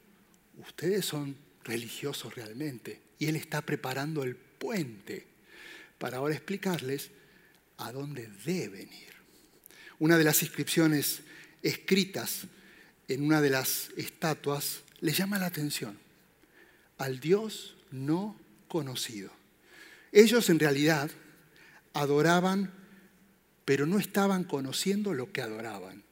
ustedes 0.59 1.05
son 1.05 1.37
religiosos 1.65 2.35
realmente. 2.35 3.01
Y 3.19 3.27
Él 3.27 3.37
está 3.37 3.63
preparando 3.63 4.23
el 4.23 4.37
puente 4.37 5.27
para 5.99 6.19
ahora 6.19 6.35
explicarles 6.35 7.11
a 7.79 7.93
dónde 7.93 8.29
deben 8.45 8.93
ir. 8.93 9.18
Una 9.99 10.19
de 10.19 10.25
las 10.25 10.43
inscripciones 10.43 11.21
escritas 11.63 12.43
en 13.09 13.25
una 13.25 13.41
de 13.41 13.51
las 13.51 13.91
estatuas 13.97 14.81
les 15.01 15.17
llama 15.17 15.39
la 15.39 15.47
atención. 15.47 15.99
Al 16.99 17.21
Dios 17.21 17.77
no 17.91 18.37
conocido. 18.69 19.31
Ellos 20.13 20.49
en 20.51 20.59
realidad 20.59 21.11
adoraban, 21.95 22.73
pero 23.65 23.87
no 23.87 23.99
estaban 23.99 24.45
conociendo 24.45 25.15
lo 25.15 25.33
que 25.33 25.43
adoraban. 25.43 26.03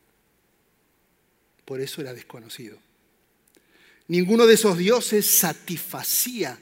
Por 1.64 1.80
eso 1.80 2.00
era 2.00 2.12
desconocido. 2.12 2.78
Ninguno 4.08 4.46
de 4.46 4.54
esos 4.54 4.78
dioses 4.78 5.26
satisfacía 5.26 6.58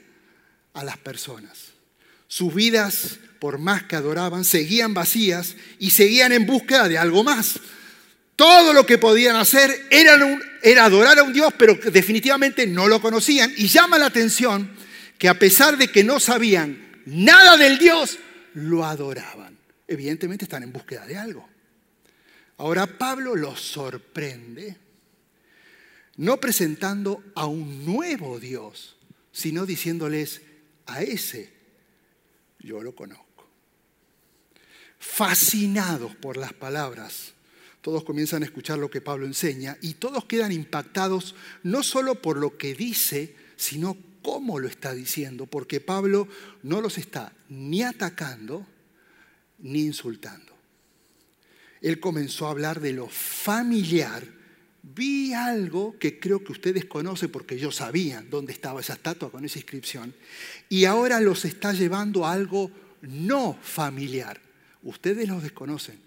a 0.73 0.83
las 0.83 0.97
personas. 0.97 1.74
Sus 2.27 2.53
vidas, 2.53 3.19
por 3.39 3.57
más 3.57 3.83
que 3.83 3.95
adoraban, 3.95 4.43
seguían 4.43 4.93
vacías 4.93 5.55
y 5.79 5.91
seguían 5.91 6.31
en 6.31 6.45
búsqueda 6.45 6.87
de 6.87 6.97
algo 6.97 7.23
más. 7.23 7.59
Todo 8.35 8.73
lo 8.73 8.85
que 8.85 8.97
podían 8.97 9.35
hacer 9.35 9.87
era, 9.89 10.17
era 10.61 10.85
adorar 10.85 11.17
a 11.19 11.23
un 11.23 11.31
Dios, 11.31 11.53
pero 11.57 11.75
definitivamente 11.75 12.67
no 12.67 12.87
lo 12.87 13.01
conocían. 13.01 13.53
Y 13.55 13.67
llama 13.67 13.97
la 13.97 14.07
atención 14.07 14.75
que 15.17 15.29
a 15.29 15.39
pesar 15.39 15.77
de 15.77 15.87
que 15.87 16.03
no 16.03 16.19
sabían 16.19 17.01
nada 17.05 17.55
del 17.55 17.77
Dios, 17.77 18.19
lo 18.55 18.85
adoraban. 18.85 19.57
Evidentemente 19.87 20.45
están 20.45 20.63
en 20.63 20.73
búsqueda 20.73 21.05
de 21.05 21.17
algo. 21.17 21.47
Ahora 22.57 22.87
Pablo 22.87 23.35
los 23.35 23.61
sorprende, 23.61 24.77
no 26.17 26.39
presentando 26.39 27.23
a 27.35 27.45
un 27.45 27.85
nuevo 27.85 28.39
Dios, 28.39 28.95
sino 29.31 29.65
diciéndoles, 29.65 30.41
a 30.87 31.01
ese 31.01 31.54
yo 32.65 32.81
lo 32.81 32.93
conozco. 32.95 33.47
Fascinados 34.99 36.15
por 36.15 36.35
las 36.35 36.53
palabras, 36.53 37.33
todos 37.81 38.03
comienzan 38.03 38.41
a 38.41 38.45
escuchar 38.45 38.79
lo 38.79 38.89
que 38.89 39.01
Pablo 39.01 39.27
enseña 39.27 39.77
y 39.81 39.93
todos 39.93 40.25
quedan 40.25 40.51
impactados 40.51 41.35
no 41.63 41.83
solo 41.83 42.21
por 42.21 42.37
lo 42.37 42.57
que 42.57 42.73
dice, 42.73 43.35
sino 43.55 43.95
cómo 44.23 44.57
lo 44.57 44.67
está 44.67 44.93
diciendo, 44.93 45.45
porque 45.45 45.79
Pablo 45.79 46.27
no 46.63 46.81
los 46.81 46.97
está 46.97 47.31
ni 47.47 47.83
atacando 47.83 48.65
ni 49.59 49.81
insultando. 49.81 50.53
Él 51.81 51.99
comenzó 51.99 52.47
a 52.47 52.51
hablar 52.51 52.81
de 52.81 52.93
lo 52.93 53.07
familiar. 53.07 54.23
Vi 54.93 55.33
algo 55.33 55.97
que 55.97 56.19
creo 56.19 56.43
que 56.43 56.51
ustedes 56.51 56.85
conocen 56.85 57.31
porque 57.31 57.57
yo 57.57 57.71
sabía 57.71 58.21
dónde 58.21 58.53
estaba 58.53 58.81
esa 58.81 58.93
estatua 58.93 59.31
con 59.31 59.43
esa 59.43 59.57
inscripción. 59.57 60.13
Y 60.69 60.85
ahora 60.85 61.19
los 61.19 61.43
está 61.45 61.73
llevando 61.73 62.25
a 62.25 62.33
algo 62.33 62.71
no 63.01 63.57
familiar. 63.61 64.39
Ustedes 64.83 65.27
los 65.27 65.41
desconocen, 65.41 65.99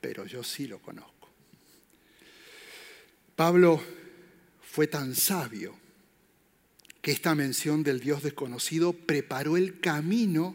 pero 0.00 0.26
yo 0.26 0.44
sí 0.44 0.66
lo 0.66 0.78
conozco. 0.80 1.28
Pablo 3.34 3.82
fue 4.60 4.86
tan 4.86 5.14
sabio 5.14 5.74
que 7.00 7.12
esta 7.12 7.34
mención 7.34 7.82
del 7.82 8.00
Dios 8.00 8.22
desconocido 8.22 8.92
preparó 8.92 9.56
el 9.56 9.80
camino 9.80 10.54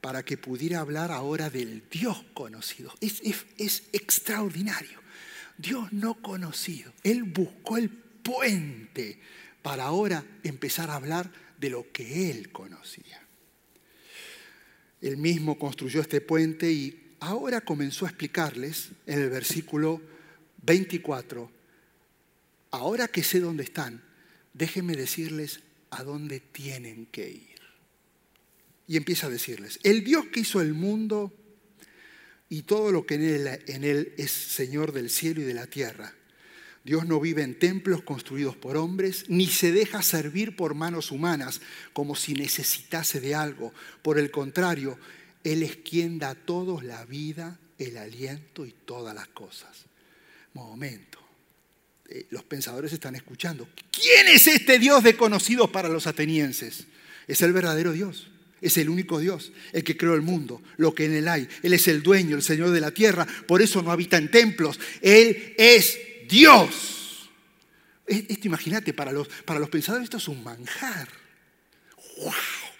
para 0.00 0.22
que 0.22 0.36
pudiera 0.36 0.80
hablar 0.80 1.10
ahora 1.10 1.48
del 1.48 1.82
Dios 1.90 2.22
conocido. 2.34 2.92
Es, 3.00 3.22
es, 3.56 3.84
extraordinario. 3.92 5.00
Dios 5.58 5.92
no 5.92 6.14
conocido. 6.20 6.92
Él 7.02 7.24
buscó 7.24 7.76
el 7.76 7.90
puente 7.90 9.18
para 9.62 9.84
ahora 9.84 10.24
empezar 10.42 10.90
a 10.90 10.96
hablar 10.96 11.30
de 11.58 11.70
lo 11.70 11.90
que 11.92 12.30
él 12.30 12.50
conocía. 12.50 13.20
Él 15.00 15.16
mismo 15.16 15.58
construyó 15.58 16.00
este 16.00 16.20
puente 16.20 16.70
y 16.72 17.14
ahora 17.20 17.60
comenzó 17.60 18.06
a 18.06 18.08
explicarles 18.08 18.90
en 19.06 19.20
el 19.20 19.30
versículo 19.30 20.00
24, 20.62 21.50
ahora 22.70 23.08
que 23.08 23.22
sé 23.22 23.40
dónde 23.40 23.64
están, 23.64 24.02
déjenme 24.54 24.96
decirles 24.96 25.60
a 25.90 26.02
dónde 26.02 26.40
tienen 26.40 27.06
que 27.06 27.30
ir. 27.30 27.60
Y 28.86 28.96
empieza 28.96 29.26
a 29.26 29.30
decirles, 29.30 29.78
el 29.82 30.04
Dios 30.04 30.26
que 30.26 30.40
hizo 30.40 30.60
el 30.60 30.74
mundo 30.74 31.32
y 32.54 32.62
todo 32.62 32.92
lo 32.92 33.04
que 33.04 33.16
en 33.16 33.82
él, 33.84 34.12
es 34.16 34.30
Señor 34.30 34.92
del 34.92 35.10
cielo 35.10 35.40
y 35.40 35.44
de 35.44 35.54
la 35.54 35.66
tierra. 35.66 36.14
Dios 36.84 37.04
no 37.04 37.18
vive 37.18 37.42
en 37.42 37.58
templos 37.58 38.04
construidos 38.04 38.54
por 38.54 38.76
hombres, 38.76 39.24
ni 39.26 39.48
se 39.48 39.72
deja 39.72 40.02
servir 40.02 40.54
por 40.54 40.76
manos 40.76 41.10
humanas 41.10 41.60
como 41.92 42.14
si 42.14 42.32
necesitase 42.34 43.20
de 43.20 43.34
algo. 43.34 43.74
Por 44.02 44.20
el 44.20 44.30
contrario, 44.30 44.96
Él 45.42 45.64
es 45.64 45.78
quien 45.78 46.20
da 46.20 46.30
a 46.30 46.34
todos 46.36 46.84
la 46.84 47.04
vida, 47.04 47.58
el 47.76 47.96
aliento 47.96 48.64
y 48.64 48.70
todas 48.70 49.16
las 49.16 49.26
cosas. 49.26 49.86
Momento. 50.52 51.18
Eh, 52.08 52.26
los 52.30 52.44
pensadores 52.44 52.92
están 52.92 53.16
escuchando. 53.16 53.68
¿Quién 53.90 54.28
es 54.28 54.46
este 54.46 54.78
Dios 54.78 55.02
desconocido 55.02 55.72
para 55.72 55.88
los 55.88 56.06
atenienses? 56.06 56.86
Es 57.26 57.42
el 57.42 57.52
verdadero 57.52 57.90
Dios. 57.90 58.28
Es 58.64 58.78
el 58.78 58.88
único 58.88 59.18
Dios, 59.18 59.52
el 59.74 59.84
que 59.84 59.94
creó 59.94 60.14
el 60.14 60.22
mundo, 60.22 60.62
lo 60.78 60.94
que 60.94 61.04
en 61.04 61.12
él 61.12 61.28
hay. 61.28 61.46
Él 61.62 61.74
es 61.74 61.86
el 61.86 62.02
dueño, 62.02 62.34
el 62.34 62.42
Señor 62.42 62.70
de 62.70 62.80
la 62.80 62.92
tierra. 62.92 63.26
Por 63.46 63.60
eso 63.60 63.82
no 63.82 63.92
habita 63.92 64.16
en 64.16 64.30
templos. 64.30 64.80
Él 65.02 65.54
es 65.58 65.98
Dios. 66.26 67.28
Esto 68.06 68.48
imagínate, 68.48 68.94
para 68.94 69.12
los, 69.12 69.28
para 69.28 69.60
los 69.60 69.68
pensadores 69.68 70.04
esto 70.04 70.16
es 70.16 70.28
un 70.28 70.42
manjar. 70.42 71.08
¡Wow! 72.16 72.32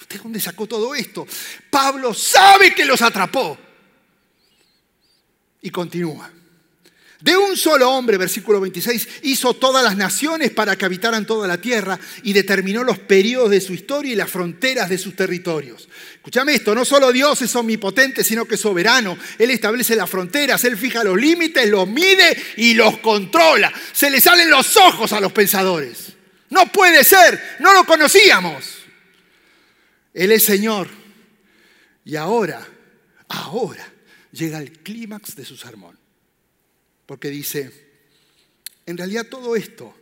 ¿De 0.08 0.16
dónde 0.16 0.40
sacó 0.40 0.66
todo 0.66 0.94
esto? 0.94 1.26
Pablo 1.68 2.14
sabe 2.14 2.74
que 2.74 2.86
los 2.86 3.02
atrapó. 3.02 3.58
Y 5.60 5.68
continúa. 5.68 6.32
De 7.24 7.34
un 7.34 7.56
solo 7.56 7.90
hombre, 7.90 8.18
versículo 8.18 8.60
26, 8.60 9.08
hizo 9.22 9.54
todas 9.54 9.82
las 9.82 9.96
naciones 9.96 10.50
para 10.50 10.76
que 10.76 10.84
habitaran 10.84 11.24
toda 11.24 11.48
la 11.48 11.58
tierra 11.58 11.98
y 12.22 12.34
determinó 12.34 12.84
los 12.84 12.98
periodos 12.98 13.48
de 13.48 13.62
su 13.62 13.72
historia 13.72 14.12
y 14.12 14.14
las 14.14 14.30
fronteras 14.30 14.90
de 14.90 14.98
sus 14.98 15.16
territorios. 15.16 15.88
Escúchame 16.16 16.54
esto, 16.54 16.74
no 16.74 16.84
solo 16.84 17.10
Dios 17.12 17.40
es 17.40 17.56
omnipotente, 17.56 18.22
sino 18.22 18.44
que 18.44 18.56
es 18.56 18.60
soberano. 18.60 19.16
Él 19.38 19.48
establece 19.48 19.96
las 19.96 20.10
fronteras, 20.10 20.62
Él 20.64 20.76
fija 20.76 21.02
los 21.02 21.16
límites, 21.16 21.66
los 21.66 21.88
mide 21.88 22.36
y 22.58 22.74
los 22.74 22.98
controla. 22.98 23.72
Se 23.94 24.10
le 24.10 24.20
salen 24.20 24.50
los 24.50 24.76
ojos 24.76 25.14
a 25.14 25.20
los 25.20 25.32
pensadores. 25.32 26.12
No 26.50 26.70
puede 26.70 27.04
ser, 27.04 27.56
no 27.60 27.72
lo 27.72 27.86
conocíamos. 27.86 28.66
Él 30.12 30.30
es 30.30 30.44
Señor. 30.44 30.88
Y 32.04 32.16
ahora, 32.16 32.60
ahora 33.28 33.90
llega 34.30 34.58
el 34.58 34.72
clímax 34.72 35.34
de 35.36 35.46
su 35.46 35.56
sermón. 35.56 36.03
Porque 37.06 37.30
dice, 37.30 37.70
en 38.86 38.96
realidad 38.96 39.26
todo 39.28 39.56
esto 39.56 39.94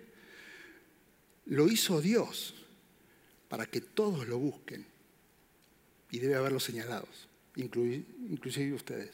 lo 1.47 1.69
hizo 1.69 2.01
Dios 2.01 2.55
para 3.49 3.67
que 3.67 3.81
todos 3.81 4.27
lo 4.27 4.39
busquen. 4.39 4.87
Y 6.11 6.19
debe 6.19 6.35
haberlos 6.35 6.65
señalados, 6.65 7.29
inclusive 7.57 8.75
ustedes. 8.75 9.11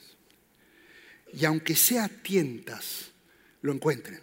Y 1.33 1.45
aunque 1.45 1.77
sea 1.77 2.09
tientas, 2.09 3.13
lo 3.63 3.73
encuentren. 3.73 4.21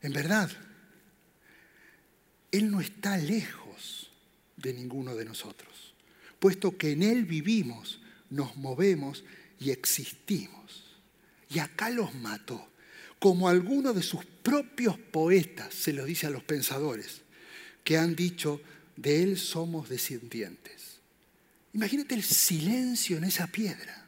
En 0.00 0.12
verdad, 0.12 0.50
Él 2.50 2.70
no 2.70 2.80
está 2.80 3.16
lejos 3.16 4.10
de 4.56 4.72
ninguno 4.72 5.14
de 5.14 5.24
nosotros, 5.24 5.94
puesto 6.40 6.76
que 6.76 6.92
en 6.92 7.02
Él 7.02 7.24
vivimos, 7.24 8.00
nos 8.30 8.56
movemos 8.56 9.24
y 9.58 9.70
existimos. 9.70 10.61
Y 11.52 11.58
acá 11.58 11.90
los 11.90 12.14
mató, 12.14 12.68
como 13.18 13.48
alguno 13.48 13.92
de 13.92 14.02
sus 14.02 14.24
propios 14.24 14.98
poetas 14.98 15.74
se 15.74 15.92
lo 15.92 16.04
dice 16.04 16.26
a 16.26 16.30
los 16.30 16.42
pensadores, 16.42 17.22
que 17.84 17.98
han 17.98 18.14
dicho, 18.14 18.60
de 18.96 19.22
él 19.22 19.38
somos 19.38 19.88
descendientes. 19.88 21.00
Imagínate 21.74 22.14
el 22.14 22.22
silencio 22.22 23.16
en 23.16 23.24
esa 23.24 23.46
piedra. 23.46 24.06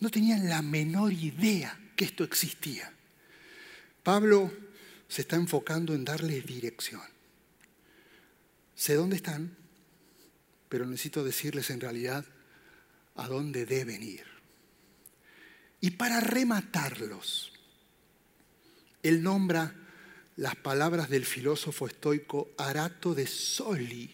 No 0.00 0.10
tenían 0.10 0.48
la 0.48 0.62
menor 0.62 1.12
idea 1.12 1.78
que 1.96 2.04
esto 2.04 2.24
existía. 2.24 2.92
Pablo 4.02 4.52
se 5.08 5.22
está 5.22 5.36
enfocando 5.36 5.94
en 5.94 6.04
darles 6.04 6.44
dirección. 6.46 7.02
Sé 8.74 8.94
dónde 8.94 9.16
están, 9.16 9.56
pero 10.68 10.86
necesito 10.86 11.22
decirles 11.22 11.70
en 11.70 11.80
realidad 11.80 12.24
a 13.14 13.28
dónde 13.28 13.66
deben 13.66 14.02
ir. 14.02 14.31
Y 15.82 15.90
para 15.90 16.20
rematarlos, 16.20 17.52
él 19.02 19.20
nombra 19.20 19.74
las 20.36 20.54
palabras 20.54 21.10
del 21.10 21.26
filósofo 21.26 21.88
estoico 21.88 22.52
Arato 22.56 23.16
de 23.16 23.26
Soli. 23.26 24.08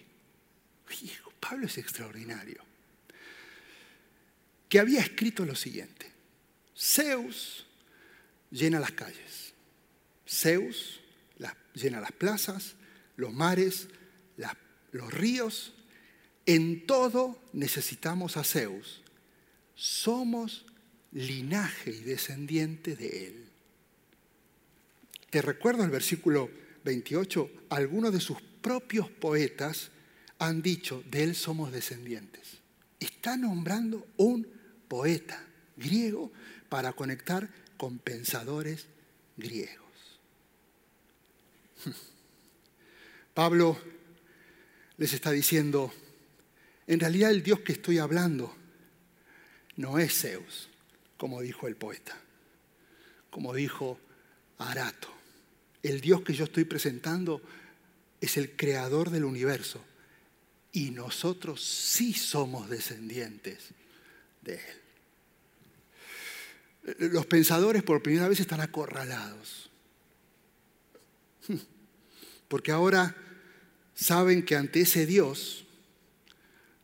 Pablo 1.38 1.66
es 1.66 1.76
extraordinario. 1.76 2.64
Que 4.70 4.78
había 4.78 5.00
escrito 5.00 5.44
lo 5.44 5.54
siguiente. 5.54 6.10
Zeus 6.74 7.66
llena 8.50 8.80
las 8.80 8.92
calles. 8.92 9.52
Zeus 10.26 11.00
llena 11.74 12.00
las 12.00 12.12
plazas, 12.12 12.76
los 13.16 13.32
mares, 13.34 13.88
los 14.92 15.12
ríos. 15.12 15.74
En 16.46 16.86
todo 16.86 17.38
necesitamos 17.52 18.38
a 18.38 18.42
Zeus. 18.42 19.02
Somos 19.74 20.64
linaje 21.12 21.90
y 21.90 22.00
descendiente 22.00 22.96
de 22.96 23.26
él. 23.26 23.44
Te 25.30 25.42
recuerdo 25.42 25.84
el 25.84 25.90
versículo 25.90 26.50
28, 26.84 27.50
algunos 27.70 28.12
de 28.12 28.20
sus 28.20 28.40
propios 28.40 29.10
poetas 29.10 29.90
han 30.38 30.62
dicho, 30.62 31.02
de 31.10 31.24
él 31.24 31.34
somos 31.34 31.72
descendientes. 31.72 32.58
Está 33.00 33.36
nombrando 33.36 34.06
un 34.16 34.46
poeta 34.88 35.44
griego 35.76 36.32
para 36.68 36.92
conectar 36.92 37.48
con 37.76 37.98
pensadores 37.98 38.86
griegos. 39.36 39.86
Pablo 43.34 43.78
les 44.96 45.12
está 45.12 45.30
diciendo, 45.30 45.92
en 46.86 47.00
realidad 47.00 47.30
el 47.30 47.42
Dios 47.42 47.60
que 47.60 47.72
estoy 47.72 47.98
hablando 47.98 48.54
no 49.76 49.98
es 49.98 50.20
Zeus, 50.20 50.68
como 51.18 51.42
dijo 51.42 51.68
el 51.68 51.76
poeta, 51.76 52.16
como 53.28 53.52
dijo 53.52 54.00
Arato. 54.56 55.12
El 55.82 56.00
Dios 56.00 56.22
que 56.22 56.32
yo 56.32 56.44
estoy 56.44 56.64
presentando 56.64 57.42
es 58.20 58.38
el 58.38 58.56
creador 58.56 59.10
del 59.10 59.24
universo 59.24 59.84
y 60.72 60.92
nosotros 60.92 61.62
sí 61.62 62.14
somos 62.14 62.70
descendientes 62.70 63.68
de 64.42 64.54
Él. 64.54 64.60
Los 67.12 67.26
pensadores 67.26 67.82
por 67.82 68.02
primera 68.02 68.28
vez 68.28 68.40
están 68.40 68.60
acorralados, 68.60 69.70
porque 72.48 72.72
ahora 72.72 73.14
saben 73.94 74.44
que 74.44 74.56
ante 74.56 74.80
ese 74.80 75.04
Dios 75.04 75.66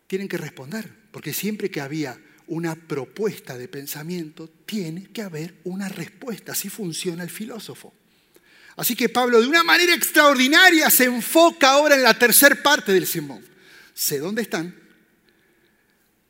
tienen 0.07 0.29
que 0.29 0.37
responder, 0.37 0.93
porque 1.11 1.33
siempre 1.33 1.71
que 1.71 1.81
había 1.81 2.21
una 2.47 2.75
propuesta 2.75 3.57
de 3.57 3.69
pensamiento, 3.69 4.49
tiene 4.67 5.07
que 5.07 5.23
haber 5.23 5.55
una 5.65 5.89
respuesta. 5.89 6.53
Así 6.53 6.69
funciona 6.69 7.23
el 7.23 7.31
filósofo. 7.31 7.93
Así 8.77 8.97
que 8.97 9.09
Pablo 9.09 9.41
de 9.41 9.47
una 9.47 9.63
manera 9.63 9.95
extraordinaria 9.95 10.91
se 10.91 11.05
enfoca 11.05 11.71
ahora 11.71 11.95
en 11.95 12.03
la 12.03 12.19
tercera 12.19 12.61
parte 12.61 12.93
del 12.93 13.07
sermón. 13.07 13.45
Sé 13.95 14.19
dónde 14.19 14.43
están, 14.43 14.75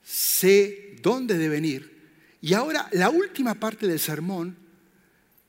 sé 0.02 0.96
dónde 1.00 1.38
deben 1.38 1.64
ir. 1.64 1.94
Y 2.42 2.52
ahora 2.52 2.88
la 2.92 3.08
última 3.08 3.54
parte 3.54 3.86
del 3.86 3.98
sermón, 3.98 4.56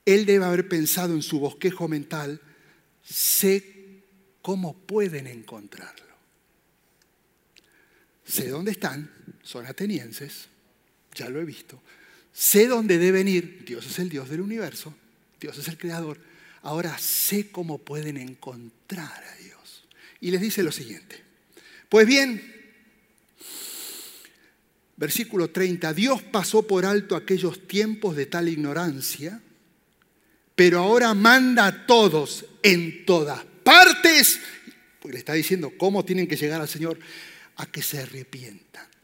él 0.06 0.26
debe 0.26 0.46
haber 0.46 0.70
pensado 0.70 1.14
en 1.14 1.22
su 1.22 1.40
bosquejo 1.40 1.90
mental, 1.90 2.40
sé 3.04 4.04
cómo 4.42 4.74
pueden 4.74 5.28
encontrarlo. 5.28 6.06
Sé 8.24 8.48
dónde 8.48 8.72
están, 8.72 9.12
son 9.44 9.66
atenienses, 9.66 10.48
ya 11.16 11.30
lo 11.30 11.42
he 11.42 11.46
visto. 11.46 11.82
Sé 12.34 12.68
dónde 12.68 12.98
deben 12.98 13.28
ir, 13.28 13.64
Dios 13.66 13.86
es 13.86 13.98
el 14.00 14.10
Dios 14.10 14.30
del 14.30 14.42
universo, 14.42 14.94
Dios 15.40 15.58
es 15.58 15.68
el 15.70 15.78
creador. 15.78 16.20
Ahora 16.62 16.98
sé 16.98 17.50
cómo 17.50 17.78
pueden 17.78 18.18
encontrar 18.18 19.24
a 19.24 19.36
Dios. 19.38 19.86
Y 20.20 20.32
les 20.32 20.42
dice 20.42 20.62
lo 20.62 20.72
siguiente. 20.72 21.24
Pues 21.88 22.06
bien, 22.06 22.42
versículo 24.98 25.50
30, 25.50 25.94
Dios 25.94 26.22
pasó 26.24 26.68
por 26.68 26.86
alto 26.86 27.16
aquellos 27.16 27.68
tiempos 27.68 28.16
de 28.16 28.26
tal 28.26 28.50
ignorancia, 28.50 29.42
pero 30.56 30.80
ahora 30.80 31.14
manda 31.14 31.68
a 31.68 31.86
todos 31.86 32.46
en 32.64 33.06
todas 33.06 33.44
partes, 33.64 34.40
porque 35.00 35.14
le 35.14 35.20
está 35.20 35.34
diciendo 35.34 35.74
cómo 35.78 36.04
tienen 36.04 36.28
que 36.28 36.38
llegar 36.38 36.62
al 36.62 36.70
Señor, 36.70 37.00
a 37.58 37.66
que 37.66 37.82
se 37.82 38.00
arrepientan. 38.00 38.95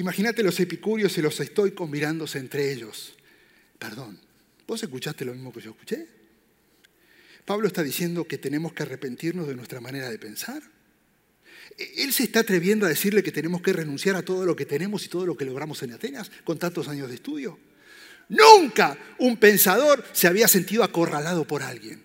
Imagínate 0.00 0.42
los 0.42 0.58
epicúreos 0.58 1.18
y 1.18 1.20
los 1.20 1.38
estoicos 1.40 1.88
mirándose 1.88 2.38
entre 2.38 2.72
ellos. 2.72 3.12
Perdón, 3.78 4.18
¿vos 4.66 4.82
escuchaste 4.82 5.26
lo 5.26 5.34
mismo 5.34 5.52
que 5.52 5.60
yo 5.60 5.72
escuché? 5.72 6.06
Pablo 7.44 7.66
está 7.66 7.82
diciendo 7.82 8.26
que 8.26 8.38
tenemos 8.38 8.72
que 8.72 8.82
arrepentirnos 8.82 9.46
de 9.46 9.54
nuestra 9.54 9.78
manera 9.78 10.08
de 10.08 10.18
pensar. 10.18 10.62
E, 11.76 12.02
él 12.02 12.14
se 12.14 12.22
está 12.22 12.40
atreviendo 12.40 12.86
a 12.86 12.88
decirle 12.88 13.22
que 13.22 13.30
tenemos 13.30 13.60
que 13.60 13.74
renunciar 13.74 14.16
a 14.16 14.22
todo 14.22 14.46
lo 14.46 14.56
que 14.56 14.64
tenemos 14.64 15.04
y 15.04 15.08
todo 15.08 15.26
lo 15.26 15.36
que 15.36 15.44
logramos 15.44 15.82
en 15.82 15.92
Atenas 15.92 16.30
con 16.44 16.58
tantos 16.58 16.88
años 16.88 17.10
de 17.10 17.16
estudio. 17.16 17.58
Nunca 18.30 18.96
un 19.18 19.36
pensador 19.36 20.02
se 20.14 20.28
había 20.28 20.48
sentido 20.48 20.82
acorralado 20.82 21.46
por 21.46 21.62
alguien. 21.62 22.02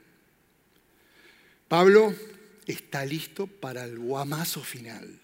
Pablo 1.69 2.13
está 2.65 3.05
listo 3.05 3.47
para 3.47 3.85
el 3.85 3.97
guamazo 3.97 4.65
final. 4.65 5.21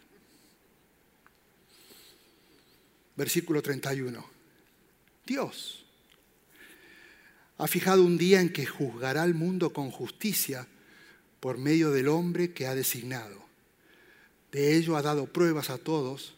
Versículo 3.16 3.62
31. 3.62 4.26
Dios 5.26 5.86
ha 7.58 7.68
fijado 7.68 8.04
un 8.04 8.18
día 8.18 8.42
en 8.42 8.52
que 8.52 8.66
juzgará 8.66 9.22
al 9.22 9.36
mundo 9.36 9.72
con 9.72 9.92
justicia 9.92 10.68
por 11.40 11.58
medio 11.58 11.92
del 11.92 12.08
hombre 12.08 12.54
que 12.54 12.66
ha 12.66 12.74
designado. 12.74 13.40
De 14.52 14.76
ello 14.76 14.98
ha 14.98 15.02
dado 15.02 15.28
pruebas 15.28 15.70
a 15.70 15.78
todos. 15.78 16.34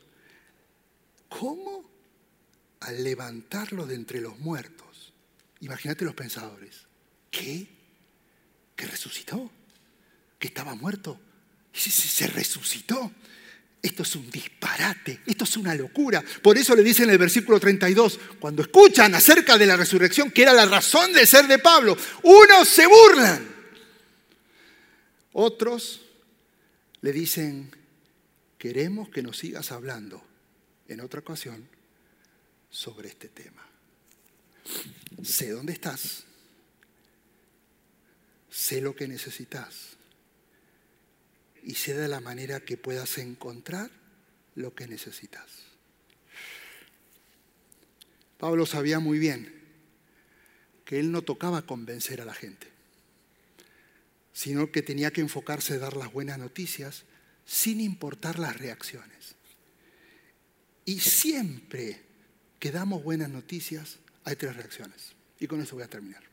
¿Cómo? 1.30 1.90
Al 2.82 3.04
levantarlo 3.04 3.86
de 3.86 3.96
entre 3.96 4.20
los 4.20 4.38
muertos. 4.40 5.14
Imagínate 5.62 6.04
los 6.04 6.14
pensadores. 6.14 6.82
¿Qué? 7.32 7.68
¿Que 8.76 8.86
resucitó? 8.86 9.50
¿Que 10.38 10.48
estaba 10.48 10.76
muerto? 10.76 11.20
¿Y 11.74 11.80
se, 11.80 11.90
se 11.90 12.28
resucitó? 12.28 13.12
Esto 13.84 14.04
es 14.04 14.16
un 14.16 14.32
disparate, 14.32 15.20
esto 15.26 15.44
es 15.44 15.58
una 15.58 15.76
locura. 15.76 16.24
Por 16.42 16.58
eso 16.58 16.74
le 16.74 16.84
dice 16.84 17.04
en 17.04 17.10
el 17.10 17.18
versículo 17.18 17.60
32, 17.60 18.18
cuando 18.40 18.62
escuchan 18.62 19.14
acerca 19.14 19.58
de 19.58 19.66
la 19.66 19.76
resurrección, 19.76 20.32
que 20.32 20.44
era 20.44 20.54
la 20.54 20.66
razón 20.66 21.12
de 21.12 21.26
ser 21.26 21.48
de 21.48 21.60
Pablo, 21.60 21.98
unos 22.24 22.70
se 22.70 22.88
burlan, 22.88 23.46
otros 25.34 26.02
le 27.02 27.12
dicen, 27.12 27.76
queremos 28.58 29.10
que 29.10 29.22
nos 29.22 29.38
sigas 29.38 29.74
hablando 29.74 30.24
en 30.88 31.02
otra 31.02 31.20
ocasión 31.20 31.68
sobre 32.70 33.10
este 33.10 33.28
tema. 33.28 33.68
Sé 35.22 35.50
dónde 35.50 35.74
estás, 35.74 36.24
sé 38.50 38.80
lo 38.80 38.96
que 38.96 39.10
necesitas 39.10 39.98
y 41.64 41.76
sé 41.76 41.94
de 41.94 42.08
la 42.08 42.20
manera 42.20 42.60
que 42.60 42.78
puedas 42.78 43.18
encontrar 43.18 43.90
lo 44.56 44.76
que 44.76 44.88
necesitas. 44.88 45.46
Pablo 48.38 48.66
sabía 48.66 49.00
muy 49.00 49.18
bien 49.18 49.62
que 50.84 51.00
él 51.00 51.12
no 51.12 51.22
tocaba 51.22 51.66
convencer 51.66 52.20
a 52.20 52.26
la 52.26 52.34
gente, 52.34 52.68
sino 54.34 54.72
que 54.72 54.82
tenía 54.82 55.12
que 55.12 55.22
enfocarse 55.22 55.76
en 55.76 55.82
dar 55.82 55.96
las 55.96 56.12
buenas 56.12 56.38
noticias 56.38 57.04
sin 57.46 57.80
importar 57.80 58.40
las 58.40 58.58
reacciones. 58.58 59.36
Y 60.86 61.00
siempre 61.00 62.02
que 62.60 62.72
damos 62.72 63.04
buenas 63.04 63.30
noticias 63.30 64.00
hay 64.26 64.36
tres 64.36 64.58
reacciones. 64.58 65.14
Y 65.40 65.48
con 65.48 65.62
eso 65.62 65.76
voy 65.76 65.84
a 65.84 65.90
terminar. 65.90 66.24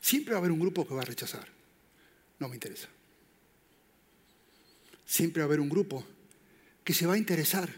Siempre 0.00 0.32
va 0.32 0.38
a 0.38 0.40
haber 0.40 0.52
un 0.52 0.60
grupo 0.60 0.86
que 0.86 0.94
va 0.94 1.02
a 1.02 1.04
rechazar. 1.04 1.48
No 2.38 2.48
me 2.48 2.54
interesa 2.54 2.88
siempre 5.10 5.42
va 5.42 5.46
a 5.46 5.48
haber 5.48 5.58
un 5.58 5.68
grupo 5.68 6.06
que 6.84 6.94
se 6.94 7.04
va 7.04 7.14
a 7.14 7.18
interesar 7.18 7.68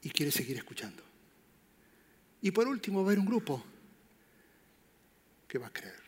y 0.00 0.10
quiere 0.10 0.30
seguir 0.30 0.56
escuchando. 0.56 1.02
Y 2.40 2.52
por 2.52 2.68
último 2.68 3.00
va 3.00 3.06
a 3.06 3.08
haber 3.08 3.18
un 3.18 3.26
grupo 3.26 3.64
que 5.48 5.58
va 5.58 5.66
a 5.66 5.72
creer. 5.72 6.00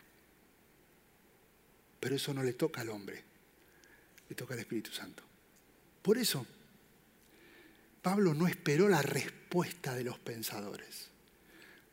Pero 1.99 2.15
eso 2.15 2.33
no 2.33 2.45
le 2.45 2.53
toca 2.53 2.83
al 2.83 2.91
hombre, 2.91 3.21
le 4.29 4.37
toca 4.37 4.55
al 4.55 4.61
Espíritu 4.61 4.93
Santo. 4.93 5.25
Por 6.03 6.17
eso, 6.17 6.47
Pablo 8.01 8.33
no 8.33 8.47
esperó 8.47 8.89
la 8.89 9.03
respuesta 9.03 9.93
de 9.97 10.05
los 10.05 10.21
pensadores. 10.21 11.09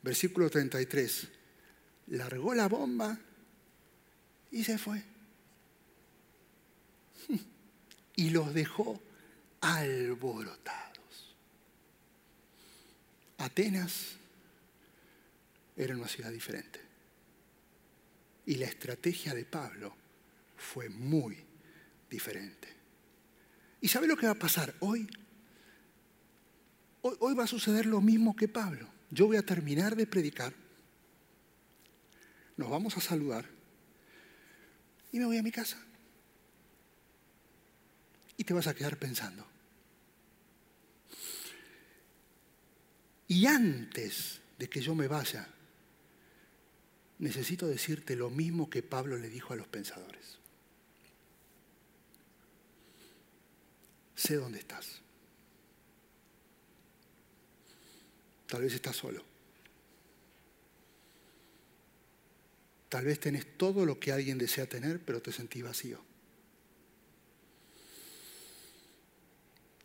Versículo 0.02 0.48
33, 0.48 1.28
largó 2.06 2.54
la 2.54 2.68
bomba 2.68 3.18
y 4.52 4.62
se 4.62 4.78
fue 4.78 5.02
y 8.20 8.28
los 8.28 8.52
dejó 8.52 9.00
alborotados. 9.62 11.34
Atenas 13.38 14.16
era 15.74 15.96
una 15.96 16.06
ciudad 16.06 16.30
diferente. 16.30 16.80
Y 18.44 18.56
la 18.56 18.66
estrategia 18.66 19.32
de 19.32 19.46
Pablo 19.46 19.96
fue 20.58 20.90
muy 20.90 21.38
diferente. 22.10 22.68
¿Y 23.80 23.88
sabe 23.88 24.06
lo 24.06 24.18
que 24.18 24.26
va 24.26 24.32
a 24.32 24.38
pasar 24.38 24.74
hoy? 24.80 25.08
hoy? 27.00 27.16
Hoy 27.20 27.34
va 27.34 27.44
a 27.44 27.46
suceder 27.46 27.86
lo 27.86 28.02
mismo 28.02 28.36
que 28.36 28.48
Pablo. 28.48 28.86
Yo 29.10 29.28
voy 29.28 29.38
a 29.38 29.46
terminar 29.46 29.96
de 29.96 30.06
predicar, 30.06 30.52
nos 32.58 32.68
vamos 32.68 32.98
a 32.98 33.00
saludar 33.00 33.46
y 35.10 35.18
me 35.18 35.24
voy 35.24 35.38
a 35.38 35.42
mi 35.42 35.50
casa 35.50 35.82
y 38.40 38.44
te 38.44 38.54
vas 38.54 38.66
a 38.68 38.74
quedar 38.74 38.96
pensando. 38.96 39.46
Y 43.28 43.44
antes 43.44 44.40
de 44.58 44.66
que 44.66 44.80
yo 44.80 44.94
me 44.94 45.08
vaya, 45.08 45.46
necesito 47.18 47.68
decirte 47.68 48.16
lo 48.16 48.30
mismo 48.30 48.70
que 48.70 48.82
Pablo 48.82 49.18
le 49.18 49.28
dijo 49.28 49.52
a 49.52 49.56
los 49.56 49.68
pensadores. 49.68 50.38
Sé 54.16 54.36
dónde 54.36 54.60
estás. 54.60 55.02
Tal 58.46 58.62
vez 58.62 58.72
estás 58.72 58.96
solo. 58.96 59.22
Tal 62.88 63.04
vez 63.04 63.20
tenés 63.20 63.58
todo 63.58 63.84
lo 63.84 64.00
que 64.00 64.12
alguien 64.12 64.38
desea 64.38 64.66
tener, 64.66 64.98
pero 64.98 65.20
te 65.20 65.30
sentís 65.30 65.62
vacío. 65.62 66.09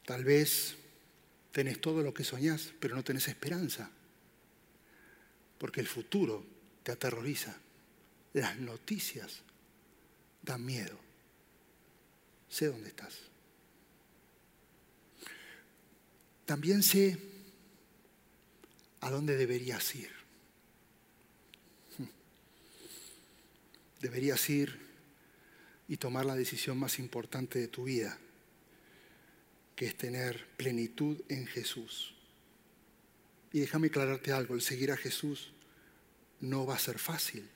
Tal 0.06 0.24
vez 0.24 0.76
tenés 1.52 1.82
todo 1.82 2.04
lo 2.04 2.14
que 2.14 2.24
soñás, 2.24 2.74
pero 2.80 2.96
no 2.96 3.04
tenés 3.04 3.28
esperanza, 3.28 3.90
porque 5.58 5.82
el 5.82 5.88
futuro 5.88 6.46
te 6.84 6.92
aterroriza. 6.92 7.58
Las 8.34 8.58
noticias 8.58 9.42
dan 10.44 10.64
miedo. 10.64 11.00
Sé 12.50 12.68
dónde 12.68 12.90
estás. 12.90 13.16
También 16.46 16.84
sé 16.84 17.18
a 19.02 19.10
dónde 19.10 19.36
deberías 19.36 19.96
ir. 19.96 20.12
Deberías 24.02 24.48
ir 24.50 24.78
y 25.88 25.98
tomar 25.98 26.26
la 26.26 26.36
decisión 26.36 26.78
más 26.78 27.00
importante 27.00 27.58
de 27.58 27.68
tu 27.68 27.86
vida 27.86 28.20
que 29.76 29.88
es 29.88 29.98
tener 29.98 30.48
plenitud 30.58 31.22
en 31.30 31.48
Jesús. 31.48 32.14
Y 33.52 33.60
déjame 33.60 33.88
aclararte 33.88 34.32
algo, 34.32 34.56
el 34.56 34.62
seguir 34.62 34.92
a 34.92 34.98
Jesús 34.98 35.52
no 36.42 36.66
va 36.66 36.76
a 36.76 36.80
ser 36.80 37.00
fácil, 37.00 37.48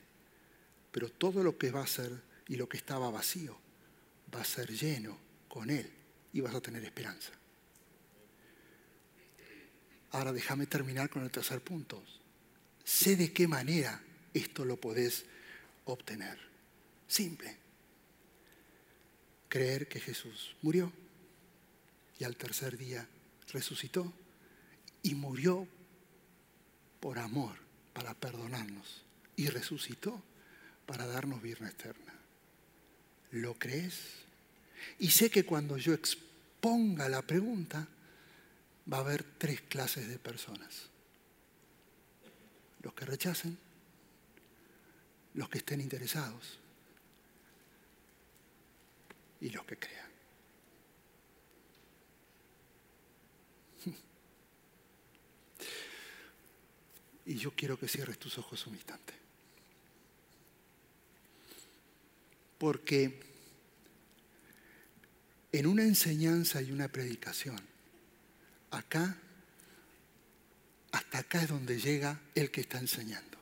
pero 0.92 1.10
todo 1.10 1.44
lo 1.44 1.58
que 1.58 1.72
va 1.72 1.84
a 1.84 1.88
ser 1.88 2.12
y 2.48 2.56
lo 2.56 2.68
que 2.68 2.78
estaba 2.78 3.10
vacío 3.10 3.58
va 4.34 4.42
a 4.42 4.46
ser 4.46 4.72
lleno 4.72 5.18
con 5.48 5.70
Él 5.70 5.90
y 6.34 6.42
vas 6.42 6.56
a 6.56 6.62
tener 6.62 6.84
esperanza. 6.84 7.32
Ahora 10.12 10.34
déjame 10.34 10.66
terminar 10.66 11.10
con 11.10 11.24
el 11.24 11.32
tercer 11.32 11.62
punto. 11.62 12.04
Sé 12.84 13.16
de 13.16 13.32
qué 13.32 13.48
manera 13.48 14.02
esto 14.34 14.66
lo 14.66 14.78
podés 14.78 15.26
obtener. 15.86 16.40
Simple. 17.08 17.56
Creer 19.48 19.88
que 19.88 20.00
Jesús 20.00 20.56
murió 20.62 20.92
y 22.20 22.26
al 22.26 22.36
tercer 22.36 22.78
día 22.78 23.08
resucitó 23.52 24.14
y 25.02 25.16
murió 25.16 25.68
por 27.00 27.18
amor 27.18 27.56
para 27.94 28.14
perdonarnos 28.14 29.04
y 29.38 29.48
resucitó 29.48 30.22
para 30.86 31.08
darnos 31.08 31.42
vida 31.42 31.68
eterna. 31.68 32.14
¿Lo 33.32 33.58
crees? 33.58 34.00
Y 35.00 35.12
sé 35.12 35.30
que 35.30 35.46
cuando 35.46 35.78
yo 35.78 35.94
exponga 35.94 37.08
la 37.08 37.22
pregunta, 37.22 37.88
va 38.92 38.98
a 38.98 39.02
haber 39.02 39.24
tres 39.24 39.62
clases 39.62 40.10
de 40.10 40.20
personas. 40.20 40.90
Los 42.82 42.94
que 42.94 43.06
rechacen, 43.06 43.58
los 45.36 45.48
que 45.50 45.60
estén 45.60 45.80
interesados 45.80 46.60
y 49.40 49.50
los 49.50 49.64
que 49.66 49.78
crean. 49.78 50.09
Y 57.30 57.36
yo 57.36 57.52
quiero 57.52 57.78
que 57.78 57.88
cierres 57.88 58.18
tus 58.18 58.40
ojos 58.40 58.66
un 58.66 58.74
instante. 58.74 59.14
Porque 62.58 63.22
en 65.52 65.68
una 65.68 65.84
enseñanza 65.84 66.60
y 66.60 66.72
una 66.72 66.88
predicación, 66.88 67.62
acá, 68.72 69.16
hasta 70.92 71.20
acá 71.20 71.44
es 71.44 71.50
donde 71.50 71.80
llega 71.80 72.20
el 72.34 72.50
que 72.50 72.62
está 72.62 72.80
enseñando. 72.80 73.38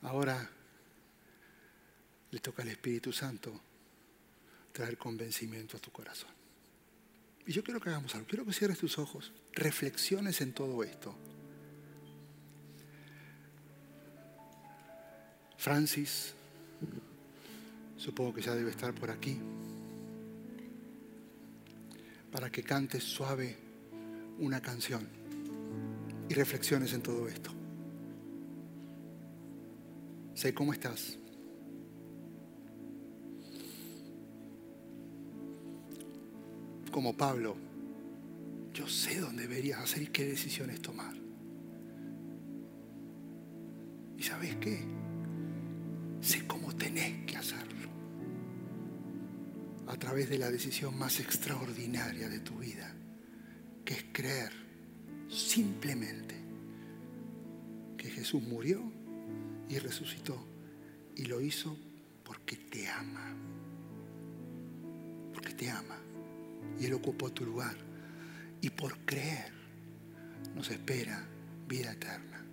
Ahora 0.00 0.50
le 2.32 2.40
toca 2.40 2.62
al 2.62 2.68
Espíritu 2.70 3.12
Santo 3.12 3.60
traer 4.72 4.96
convencimiento 4.98 5.76
a 5.76 5.80
tu 5.80 5.90
corazón. 5.90 6.30
Y 7.46 7.52
yo 7.52 7.62
quiero 7.62 7.80
que 7.80 7.90
hagamos 7.90 8.14
algo, 8.14 8.26
quiero 8.26 8.44
que 8.44 8.52
cierres 8.52 8.78
tus 8.78 8.98
ojos, 8.98 9.32
reflexiones 9.52 10.40
en 10.40 10.52
todo 10.52 10.82
esto. 10.82 11.14
Francis, 15.58 16.34
supongo 17.96 18.34
que 18.34 18.42
ya 18.42 18.54
debe 18.54 18.70
estar 18.70 18.92
por 18.94 19.10
aquí, 19.10 19.38
para 22.32 22.50
que 22.50 22.62
cantes 22.62 23.04
suave 23.04 23.56
una 24.38 24.60
canción 24.60 25.06
y 26.28 26.34
reflexiones 26.34 26.92
en 26.94 27.02
todo 27.02 27.28
esto. 27.28 27.52
Sé 30.34 30.54
cómo 30.54 30.72
estás. 30.72 31.18
Como 36.92 37.16
Pablo, 37.16 37.56
yo 38.74 38.86
sé 38.86 39.18
dónde 39.18 39.48
deberías 39.48 39.80
hacer 39.80 40.02
y 40.02 40.06
qué 40.08 40.26
decisiones 40.26 40.82
tomar. 40.82 41.14
¿Y 44.18 44.22
sabes 44.22 44.54
qué? 44.56 44.84
Sé 46.20 46.46
cómo 46.46 46.76
tenés 46.76 47.24
que 47.24 47.38
hacerlo. 47.38 47.88
A 49.86 49.96
través 49.96 50.28
de 50.28 50.38
la 50.38 50.50
decisión 50.50 50.96
más 50.98 51.18
extraordinaria 51.18 52.28
de 52.28 52.40
tu 52.40 52.58
vida, 52.58 52.94
que 53.86 53.94
es 53.94 54.04
creer 54.12 54.52
simplemente 55.30 56.36
que 57.96 58.10
Jesús 58.10 58.42
murió 58.42 58.82
y 59.70 59.78
resucitó. 59.78 60.36
Y 61.16 61.24
lo 61.24 61.40
hizo 61.40 61.74
porque 62.22 62.56
te 62.56 62.86
ama. 62.86 63.34
Porque 65.32 65.54
te 65.54 65.70
ama. 65.70 65.98
Y 66.80 66.86
Él 66.86 66.94
ocupó 66.94 67.30
tu 67.30 67.44
lugar. 67.44 67.76
Y 68.60 68.70
por 68.70 68.98
creer 69.04 69.52
nos 70.54 70.70
espera 70.70 71.26
vida 71.66 71.92
eterna, 71.92 72.44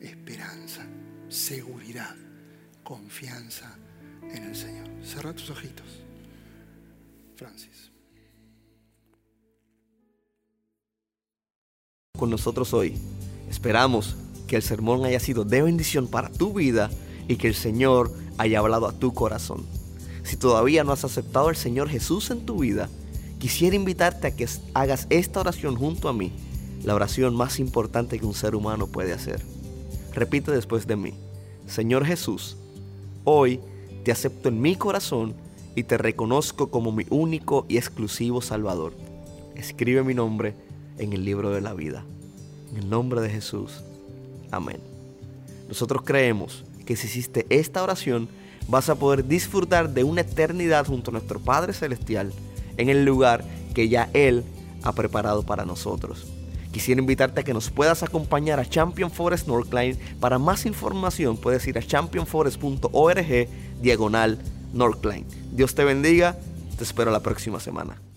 esperanza, 0.00 0.86
seguridad, 1.28 2.14
confianza 2.82 3.76
en 4.22 4.44
el 4.44 4.56
Señor. 4.56 4.88
Cerra 5.04 5.32
tus 5.32 5.50
ojitos. 5.50 5.86
Francis. 7.36 7.92
Con 12.18 12.30
nosotros 12.30 12.74
hoy. 12.74 12.96
Esperamos 13.48 14.16
que 14.48 14.56
el 14.56 14.62
sermón 14.62 15.04
haya 15.04 15.20
sido 15.20 15.44
de 15.44 15.62
bendición 15.62 16.08
para 16.08 16.30
tu 16.30 16.52
vida 16.52 16.90
y 17.28 17.36
que 17.36 17.48
el 17.48 17.54
Señor 17.54 18.12
haya 18.38 18.58
hablado 18.58 18.88
a 18.88 18.92
tu 18.92 19.14
corazón. 19.14 19.64
Si 20.24 20.36
todavía 20.36 20.84
no 20.84 20.92
has 20.92 21.04
aceptado 21.04 21.48
al 21.48 21.56
Señor 21.56 21.88
Jesús 21.88 22.30
en 22.30 22.44
tu 22.44 22.58
vida, 22.58 22.88
quisiera 23.38 23.76
invitarte 23.76 24.26
a 24.26 24.36
que 24.36 24.48
hagas 24.74 25.06
esta 25.10 25.40
oración 25.40 25.76
junto 25.76 26.08
a 26.08 26.12
mí, 26.12 26.32
la 26.84 26.94
oración 26.94 27.34
más 27.34 27.58
importante 27.58 28.18
que 28.18 28.26
un 28.26 28.34
ser 28.34 28.54
humano 28.54 28.86
puede 28.86 29.12
hacer. 29.12 29.42
Repite 30.12 30.50
después 30.50 30.86
de 30.86 30.96
mí, 30.96 31.14
Señor 31.66 32.04
Jesús, 32.04 32.56
hoy 33.24 33.60
te 34.04 34.12
acepto 34.12 34.48
en 34.48 34.60
mi 34.60 34.74
corazón 34.74 35.34
y 35.74 35.84
te 35.84 35.98
reconozco 35.98 36.70
como 36.70 36.92
mi 36.92 37.06
único 37.10 37.66
y 37.68 37.76
exclusivo 37.76 38.40
Salvador. 38.40 38.94
Escribe 39.54 40.02
mi 40.02 40.14
nombre 40.14 40.54
en 40.98 41.12
el 41.12 41.24
libro 41.24 41.50
de 41.50 41.60
la 41.60 41.74
vida. 41.74 42.04
En 42.70 42.78
el 42.78 42.90
nombre 42.90 43.20
de 43.20 43.30
Jesús. 43.30 43.82
Amén. 44.50 44.80
Nosotros 45.68 46.02
creemos 46.04 46.64
que 46.86 46.96
si 46.96 47.06
hiciste 47.06 47.46
esta 47.50 47.82
oración, 47.82 48.28
vas 48.68 48.88
a 48.88 48.94
poder 48.94 49.26
disfrutar 49.26 49.90
de 49.90 50.04
una 50.04 50.22
eternidad 50.22 50.86
junto 50.86 51.10
a 51.10 51.12
nuestro 51.12 51.38
Padre 51.38 51.72
Celestial 51.72 52.32
en 52.78 52.88
el 52.88 53.04
lugar 53.04 53.44
que 53.74 53.88
ya 53.88 54.08
Él 54.14 54.44
ha 54.82 54.92
preparado 54.92 55.44
para 55.44 55.66
nosotros. 55.66 56.26
Quisiera 56.72 57.00
invitarte 57.00 57.40
a 57.40 57.44
que 57.44 57.54
nos 57.54 57.70
puedas 57.70 58.02
acompañar 58.02 58.60
a 58.60 58.66
Champion 58.66 59.10
Forest 59.10 59.48
Northline. 59.48 59.98
Para 60.20 60.38
más 60.38 60.66
información 60.66 61.36
puedes 61.36 61.66
ir 61.66 61.78
a 61.78 61.82
championforest.org 61.82 63.48
diagonal 63.80 64.38
Northline. 64.72 65.26
Dios 65.52 65.74
te 65.74 65.84
bendiga, 65.84 66.36
te 66.76 66.84
espero 66.84 67.10
la 67.10 67.20
próxima 67.20 67.58
semana. 67.58 68.07